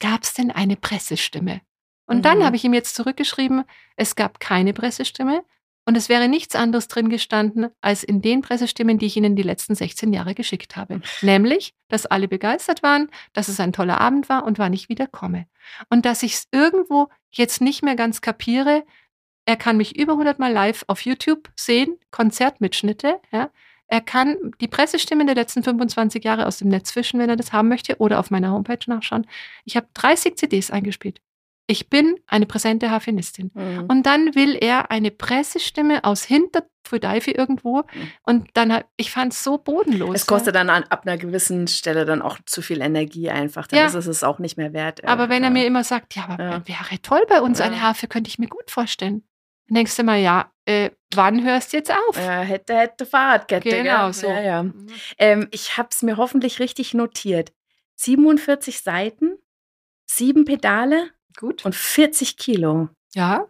[0.00, 1.60] gab es denn eine Pressestimme?
[2.06, 2.22] Und mhm.
[2.22, 3.64] dann habe ich ihm jetzt zurückgeschrieben,
[3.96, 5.44] es gab keine Pressestimme.
[5.88, 9.42] Und es wäre nichts anderes drin gestanden, als in den Pressestimmen, die ich Ihnen die
[9.42, 11.00] letzten 16 Jahre geschickt habe.
[11.22, 15.06] Nämlich, dass alle begeistert waren, dass es ein toller Abend war und wann ich wieder
[15.06, 15.46] komme.
[15.88, 18.84] Und dass ich es irgendwo jetzt nicht mehr ganz kapiere,
[19.46, 23.48] er kann mich über 100 Mal live auf YouTube sehen, Konzertmitschnitte, ja.
[23.90, 27.54] Er kann die Pressestimmen der letzten 25 Jahre aus dem Netz fischen, wenn er das
[27.54, 29.26] haben möchte, oder auf meiner Homepage nachschauen.
[29.64, 31.22] Ich habe 30 CDs eingespielt
[31.70, 33.50] ich bin eine präsente Harfenistin.
[33.52, 33.84] Mhm.
[33.88, 37.82] Und dann will er eine Pressestimme aus Hinterpfudeife irgendwo.
[37.82, 38.10] Mhm.
[38.22, 40.14] Und dann, ich fand es so bodenlos.
[40.14, 40.60] Es kostet ja.
[40.64, 43.66] dann an, ab einer gewissen Stelle dann auch zu viel Energie einfach.
[43.66, 43.86] Dann ja.
[43.86, 45.04] ist es es auch nicht mehr wert.
[45.04, 46.66] Aber wenn er mir immer sagt, ja, aber ja.
[46.66, 49.22] wäre toll bei uns eine Harfe, könnte ich mir gut vorstellen.
[49.68, 52.16] Dann denkst du mal, ja, äh, wann hörst du jetzt auf?
[52.16, 53.68] Ja, hätte, hätte Fahrradkette.
[53.68, 54.14] Genau, gell?
[54.14, 54.30] so.
[54.30, 54.86] Mhm.
[55.18, 57.52] Ähm, ich habe es mir hoffentlich richtig notiert.
[57.96, 59.36] 47 Seiten,
[60.06, 61.64] sieben Pedale, Gut.
[61.64, 62.88] Und 40 Kilo.
[63.14, 63.46] Ja.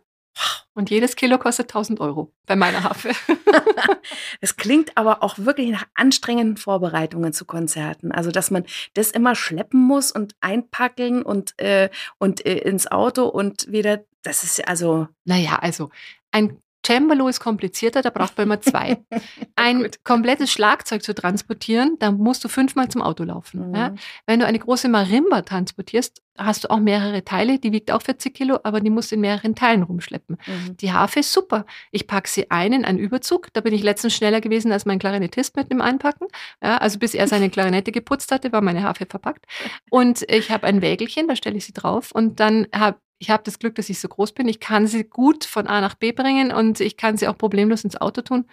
[0.74, 3.10] Und jedes Kilo kostet 1000 Euro bei meiner Hafe.
[4.40, 8.12] Es klingt aber auch wirklich nach anstrengenden Vorbereitungen zu Konzerten.
[8.12, 13.24] Also, dass man das immer schleppen muss und einpacken und, äh, und äh, ins Auto
[13.24, 15.08] und wieder, das ist also.
[15.24, 15.90] Naja, also
[16.30, 19.04] ein Cembalo ist komplizierter, da braucht man immer zwei.
[19.56, 23.68] Ein komplettes Schlagzeug zu transportieren, da musst du fünfmal zum Auto laufen.
[23.68, 23.74] Mhm.
[23.74, 23.94] Ja?
[24.26, 28.32] Wenn du eine große Marimba transportierst, hast du auch mehrere Teile, die wiegt auch 40
[28.32, 30.38] Kilo, aber die musst du in mehreren Teilen rumschleppen.
[30.46, 30.76] Mhm.
[30.76, 31.66] Die Harfe ist super.
[31.90, 33.52] Ich packe sie ein in einen Überzug.
[33.52, 36.28] Da bin ich letztens schneller gewesen als mein Klarinettist mit dem Einpacken.
[36.62, 39.46] Ja, also bis er seine Klarinette geputzt hatte, war meine Harfe verpackt.
[39.90, 43.42] Und ich habe ein Wägelchen, da stelle ich sie drauf und dann habe ich habe
[43.44, 44.48] das Glück, dass ich so groß bin.
[44.48, 47.84] Ich kann sie gut von A nach B bringen und ich kann sie auch problemlos
[47.84, 48.46] ins Auto tun.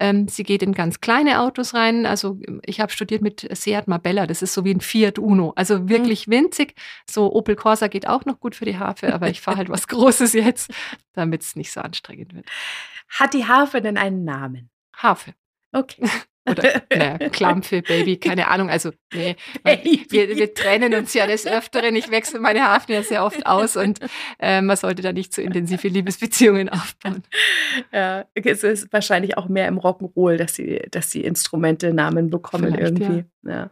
[0.00, 2.06] Ähm, sie geht in ganz kleine Autos rein.
[2.06, 4.26] Also ich habe studiert mit Seat Marbella.
[4.26, 5.52] Das ist so wie ein Fiat Uno.
[5.56, 5.88] Also mhm.
[5.88, 6.74] wirklich winzig.
[7.08, 9.88] So Opel Corsa geht auch noch gut für die Harfe, aber ich fahre halt was
[9.88, 10.70] Großes jetzt,
[11.14, 12.46] damit es nicht so anstrengend wird.
[13.08, 14.70] Hat die Harfe denn einen Namen?
[14.94, 15.34] Harfe.
[15.72, 16.08] Okay.
[16.50, 18.70] Oder ne, Klampfe, Baby, keine Ahnung.
[18.70, 21.94] Also, nee, wir, wir trennen uns ja des Öfteren.
[21.96, 24.00] Ich wechsle meine Hafen ja sehr oft aus und
[24.38, 27.22] äh, man sollte da nicht zu intensive Liebesbeziehungen aufbauen.
[27.92, 32.74] Ja, es ist wahrscheinlich auch mehr im Rock'n'Roll, dass sie, dass die Instrumente Namen bekommen
[32.74, 33.24] Vielleicht, irgendwie.
[33.44, 33.52] Ja.
[33.52, 33.70] ja.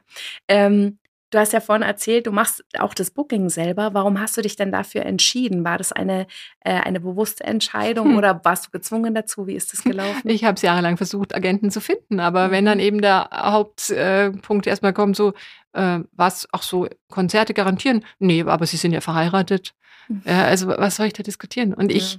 [0.48, 0.98] Ähm,
[1.30, 3.94] Du hast ja vorhin erzählt, du machst auch das Booking selber.
[3.94, 5.64] Warum hast du dich denn dafür entschieden?
[5.64, 6.26] War das eine,
[6.60, 8.16] äh, eine bewusste Entscheidung hm.
[8.16, 9.46] oder warst du gezwungen dazu?
[9.46, 10.28] Wie ist das gelaufen?
[10.28, 12.20] Ich habe es jahrelang versucht, Agenten zu finden.
[12.20, 12.52] Aber mhm.
[12.52, 12.84] wenn dann mhm.
[12.84, 15.32] eben der Hauptpunkt äh, erstmal kommt, so,
[15.72, 18.04] äh, was, auch so, Konzerte garantieren?
[18.18, 19.74] Nee, aber sie sind ja verheiratet.
[20.08, 20.22] Mhm.
[20.26, 21.74] also was soll ich da diskutieren?
[21.74, 21.96] Und ja.
[21.96, 22.18] ich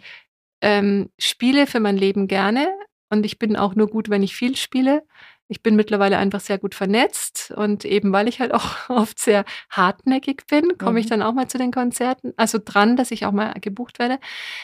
[0.61, 2.67] ähm, spiele für mein Leben gerne.
[3.09, 5.03] Und ich bin auch nur gut, wenn ich viel spiele.
[5.47, 9.45] Ich bin mittlerweile einfach sehr gut vernetzt und eben weil ich halt auch oft sehr
[9.69, 10.97] hartnäckig bin, komme mhm.
[10.97, 14.19] ich dann auch mal zu den Konzerten, also dran, dass ich auch mal gebucht werde.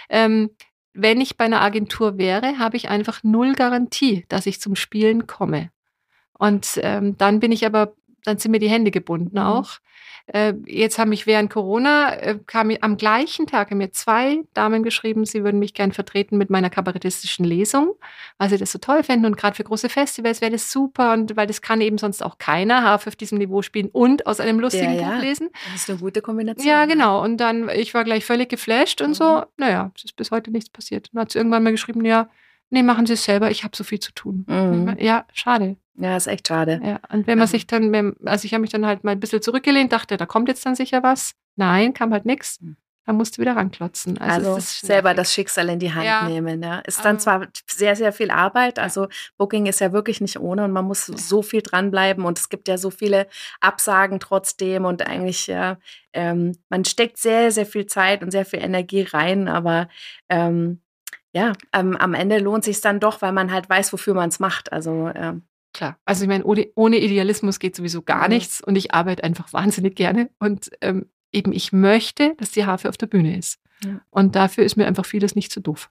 [0.09, 0.51] Ähm,
[0.93, 5.25] wenn ich bei einer Agentur wäre, habe ich einfach null Garantie, dass ich zum Spielen
[5.25, 5.71] komme.
[6.37, 9.45] Und ähm, dann bin ich aber, dann sind mir die Hände gebunden mhm.
[10.27, 14.81] Äh, jetzt haben mich während Corona, äh, kam am gleichen Tag haben mir zwei Damen
[14.81, 17.95] geschrieben, sie würden mich gern vertreten mit meiner kabarettistischen Lesung,
[18.37, 21.35] weil sie das so toll fänden und gerade für große Festivals wäre das super und
[21.35, 24.61] weil das kann eben sonst auch keiner Harfe auf diesem Niveau spielen und aus einem
[24.61, 25.49] lustigen ja, Buch lesen.
[25.73, 26.65] Das ist eine gute Kombination.
[26.65, 27.21] Ja, genau.
[27.21, 29.15] Und dann, ich war gleich völlig geflasht und mhm.
[29.15, 31.09] so, naja, es ist bis heute nichts passiert.
[31.11, 32.29] Dann hat sie irgendwann mal geschrieben, ja,
[32.73, 34.45] nee, machen Sie es selber, ich habe so viel zu tun.
[34.47, 34.97] Mhm.
[34.99, 35.77] Ja, schade.
[35.95, 36.81] Ja, ist echt schade.
[36.83, 39.41] Ja, und wenn man sich dann, also ich habe mich dann halt mal ein bisschen
[39.41, 41.35] zurückgelehnt, dachte, da kommt jetzt dann sicher was.
[41.55, 42.59] Nein, kam halt nichts.
[42.59, 42.75] Hm.
[43.05, 44.17] Dann musst du wieder ranklotzen.
[44.17, 46.27] Also, also selber das Schicksal in die Hand ja.
[46.27, 46.63] nehmen.
[46.63, 46.79] Ja.
[46.79, 48.79] Ist dann zwar sehr, sehr viel Arbeit.
[48.79, 49.07] Also
[49.37, 51.17] Booking ist ja wirklich nicht ohne und man muss ja.
[51.17, 53.27] so viel dranbleiben und es gibt ja so viele
[53.59, 55.77] Absagen trotzdem und eigentlich, ja,
[56.13, 59.89] ähm, man steckt sehr, sehr viel Zeit und sehr viel Energie rein, aber
[60.29, 60.79] ähm,
[61.33, 64.39] ja, ähm, am Ende lohnt sich dann doch, weil man halt weiß, wofür man es
[64.39, 64.71] macht.
[64.71, 65.43] Also ähm,
[65.73, 65.97] Klar.
[66.05, 68.35] Also ich meine, ohne, Idealismus geht sowieso gar mhm.
[68.35, 70.29] nichts und ich arbeite einfach wahnsinnig gerne.
[70.39, 73.59] Und ähm, eben ich möchte, dass die Harfe auf der Bühne ist.
[73.83, 73.99] Ja.
[74.11, 75.89] Und dafür ist mir einfach vieles nicht zu so doof.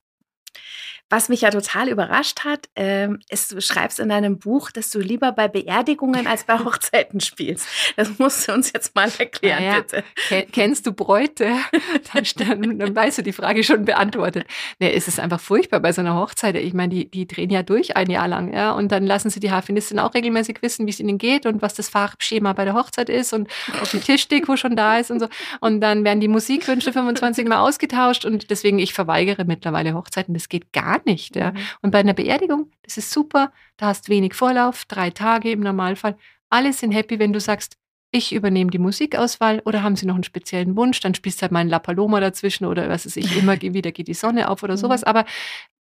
[1.11, 4.99] Was mich ja total überrascht hat, ähm, ist, du schreibst in deinem Buch, dass du
[4.99, 7.67] lieber bei Beerdigungen als bei Hochzeiten spielst.
[7.97, 10.05] Das musst du uns jetzt mal erklären, ja, bitte.
[10.53, 11.53] Kennst du Bräute?
[12.13, 14.47] Dann, dann, weißt du die Frage schon beantwortet.
[14.79, 16.57] Nee, es ist einfach furchtbar bei so einer Hochzeit.
[16.57, 18.73] Ich meine, die, die drehen ja durch ein Jahr lang, ja.
[18.73, 21.75] Und dann lassen sie die Harfenistin auch regelmäßig wissen, wie es ihnen geht und was
[21.75, 23.49] das Farbschema bei der Hochzeit ist und
[23.81, 25.29] ob die Tischdeko schon da ist und so.
[25.61, 30.35] Und dann werden die Musikwünsche 25 Mal ausgetauscht und deswegen, ich verweigere mittlerweile Hochzeiten.
[30.35, 31.37] Das geht gar nicht.
[31.37, 31.53] Ja.
[31.53, 31.59] Mhm.
[31.83, 36.17] Und bei einer Beerdigung, das ist super, da hast wenig Vorlauf, drei Tage im Normalfall.
[36.51, 37.77] Alle sind happy, wenn du sagst,
[38.11, 41.53] ich übernehme die Musikauswahl oder haben sie noch einen speziellen Wunsch, dann spielst du halt
[41.53, 44.63] mal ein La Paloma dazwischen oder was weiß ich, immer wieder geht die Sonne auf
[44.63, 44.79] oder mhm.
[44.79, 45.03] sowas.
[45.03, 45.25] Aber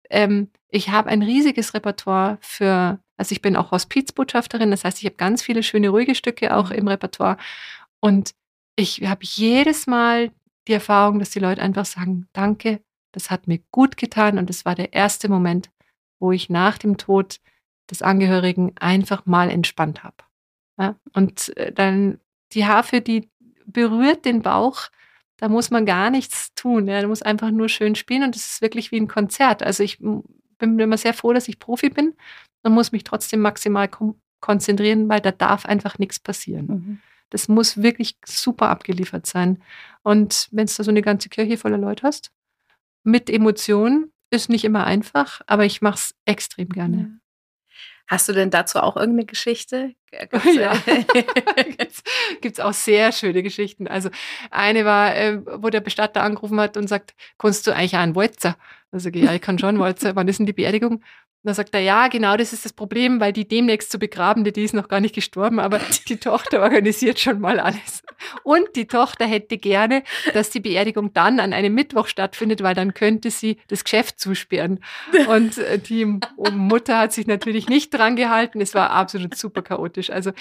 [0.09, 5.05] ähm, ich habe ein riesiges Repertoire für, also ich bin auch Hospizbotschafterin, das heißt, ich
[5.05, 6.77] habe ganz viele schöne, ruhige Stücke auch mhm.
[6.77, 7.37] im Repertoire.
[8.01, 8.31] Und
[8.75, 10.31] ich habe jedes Mal
[10.67, 12.81] die Erfahrung, dass die Leute einfach sagen, danke,
[13.15, 15.71] das hat mir gut getan und es war der erste Moment,
[16.19, 17.39] wo ich nach dem Tod
[17.89, 20.17] des Angehörigen einfach mal entspannt habe.
[20.77, 20.95] Ja?
[21.13, 22.19] Und äh, dann
[22.51, 23.29] die Harfe, die
[23.65, 24.89] berührt den Bauch,
[25.37, 26.87] da muss man gar nichts tun.
[26.87, 27.01] Ja?
[27.01, 29.63] Da muss einfach nur schön spielen und es ist wirklich wie ein Konzert.
[29.63, 32.15] Also ich bin immer sehr froh, dass ich Profi bin
[32.63, 33.89] und muss mich trotzdem maximal
[34.41, 36.65] konzentrieren, weil da darf einfach nichts passieren.
[36.67, 36.99] Mhm.
[37.29, 39.61] Das muss wirklich super abgeliefert sein.
[40.03, 42.31] Und wenn es da so eine ganze Kirche voller Leute hast,
[43.05, 44.11] mit Emotionen.
[44.31, 47.19] Ist nicht immer einfach, aber ich mache es extrem gerne.
[48.07, 49.95] Hast du denn dazu auch irgendeine Geschichte?
[50.31, 50.73] Gibt's, ja,
[52.41, 53.87] gibt es auch sehr schöne Geschichten.
[53.87, 54.09] Also
[54.51, 58.15] eine war, äh, wo der Bestatter angerufen hat und sagt, kannst du eigentlich auch einen
[58.15, 58.57] Walzer?
[58.91, 60.15] Also ja, ich kann schon Walzer.
[60.15, 61.03] Wann ist denn die Beerdigung?
[61.45, 64.51] Und dann sagt er, ja, genau, das ist das Problem, weil die demnächst zu begrabende,
[64.51, 65.79] die ist noch gar nicht gestorben, aber
[66.09, 68.01] die Tochter organisiert schon mal alles.
[68.41, 70.01] Und die Tochter hätte gerne,
[70.33, 74.79] dass die Beerdigung dann an einem Mittwoch stattfindet, weil dann könnte sie das Geschäft zusperren.
[75.27, 76.17] Und äh, die
[76.51, 78.59] Mutter hat sich natürlich nicht dran gehalten.
[78.59, 80.09] Es war absolut super chaotisch.
[80.09, 80.31] Also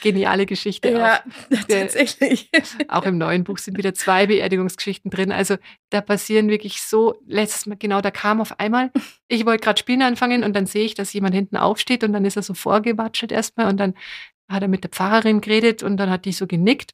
[0.00, 0.92] geniale Geschichte.
[0.92, 1.58] Ja, auch.
[1.68, 2.50] tatsächlich.
[2.86, 5.32] Auch im neuen Buch sind wieder zwei Beerdigungsgeschichten drin.
[5.32, 5.56] Also
[5.90, 8.92] da passieren wirklich so, letztes Mal, genau, da kam auf einmal,
[9.26, 12.12] ich wollte gerade spielen anfangen und und dann sehe ich, dass jemand hinten aufsteht und
[12.12, 13.94] dann ist er so vorgewatschelt erstmal und dann
[14.50, 16.92] hat er mit der Pfarrerin geredet und dann hat die so genickt.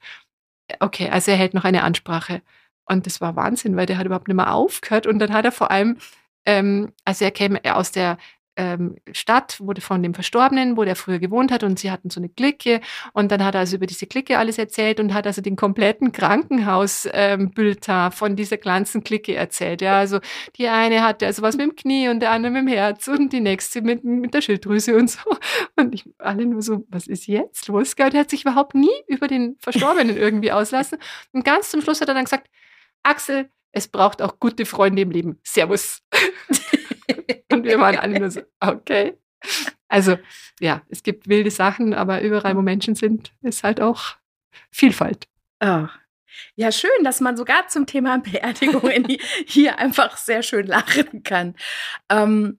[0.78, 2.42] Okay, also er hält noch eine Ansprache.
[2.84, 5.52] Und das war Wahnsinn, weil der hat überhaupt nicht mehr aufgehört und dann hat er
[5.52, 5.98] vor allem,
[6.46, 8.16] ähm, also er käme aus der
[8.58, 12.20] ähm, Stadt, wurde von dem Verstorbenen, wo der früher gewohnt hat und sie hatten so
[12.20, 12.80] eine Clique
[13.12, 16.10] und dann hat er also über diese Clique alles erzählt und hat also den kompletten
[16.10, 19.80] Krankenhausbild ähm, von dieser ganzen Clique erzählt.
[19.80, 20.18] Ja, also
[20.56, 23.32] die eine hatte also was mit dem Knie und der andere mit dem Herz und
[23.32, 25.20] die nächste mit, mit der Schilddrüse und so.
[25.76, 27.94] Und ich alle nur so, was ist jetzt los?
[27.94, 30.98] Der hat sich überhaupt nie über den Verstorbenen irgendwie auslassen.
[31.32, 32.48] Und ganz zum Schluss hat er dann gesagt,
[33.04, 35.38] Axel, es braucht auch gute Freunde im Leben.
[35.44, 36.02] Servus.
[37.52, 39.18] und wir waren alle nur so, okay.
[39.88, 40.18] Also,
[40.60, 44.16] ja, es gibt wilde Sachen, aber überall, wo Menschen sind, ist halt auch
[44.70, 45.28] Vielfalt.
[45.60, 45.86] Oh.
[46.54, 48.90] Ja, schön, dass man sogar zum Thema Beerdigung
[49.46, 51.56] hier einfach sehr schön lachen kann.
[52.10, 52.58] Ähm,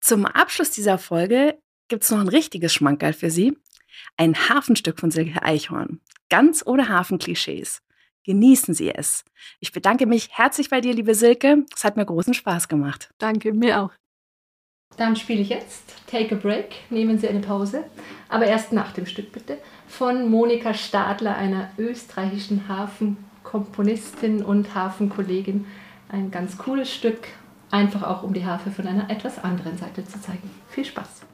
[0.00, 1.58] zum Abschluss dieser Folge
[1.88, 3.56] gibt es noch ein richtiges Schmankerl für Sie.
[4.16, 6.00] Ein Hafenstück von Silke Eichhorn.
[6.30, 7.82] Ganz ohne Hafenklischees.
[8.24, 9.24] Genießen Sie es.
[9.60, 11.64] Ich bedanke mich herzlich bei dir, liebe Silke.
[11.74, 13.10] Es hat mir großen Spaß gemacht.
[13.18, 13.90] Danke, mir auch.
[14.96, 16.74] Dann spiele ich jetzt Take a Break.
[16.88, 17.84] Nehmen Sie eine Pause.
[18.28, 19.58] Aber erst nach dem Stück bitte.
[19.86, 25.66] Von Monika Stadler, einer österreichischen Hafenkomponistin und Hafenkollegin.
[26.08, 27.28] Ein ganz cooles Stück.
[27.70, 30.50] Einfach auch, um die Harfe von einer etwas anderen Seite zu zeigen.
[30.70, 31.26] Viel Spaß.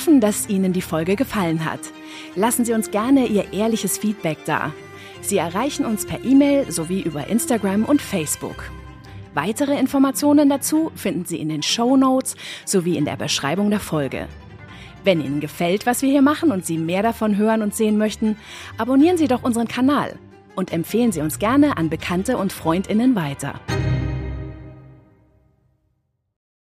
[0.00, 1.80] Hoffen, dass Ihnen die Folge gefallen hat.
[2.34, 4.72] Lassen Sie uns gerne Ihr ehrliches Feedback da.
[5.20, 8.70] Sie erreichen uns per E-Mail sowie über Instagram und Facebook.
[9.34, 12.34] Weitere Informationen dazu finden Sie in den Show Notes
[12.64, 14.26] sowie in der Beschreibung der Folge.
[15.04, 18.38] Wenn Ihnen gefällt, was wir hier machen und Sie mehr davon hören und sehen möchten,
[18.78, 20.18] abonnieren Sie doch unseren Kanal
[20.56, 23.60] und empfehlen Sie uns gerne an Bekannte und Freundinnen weiter.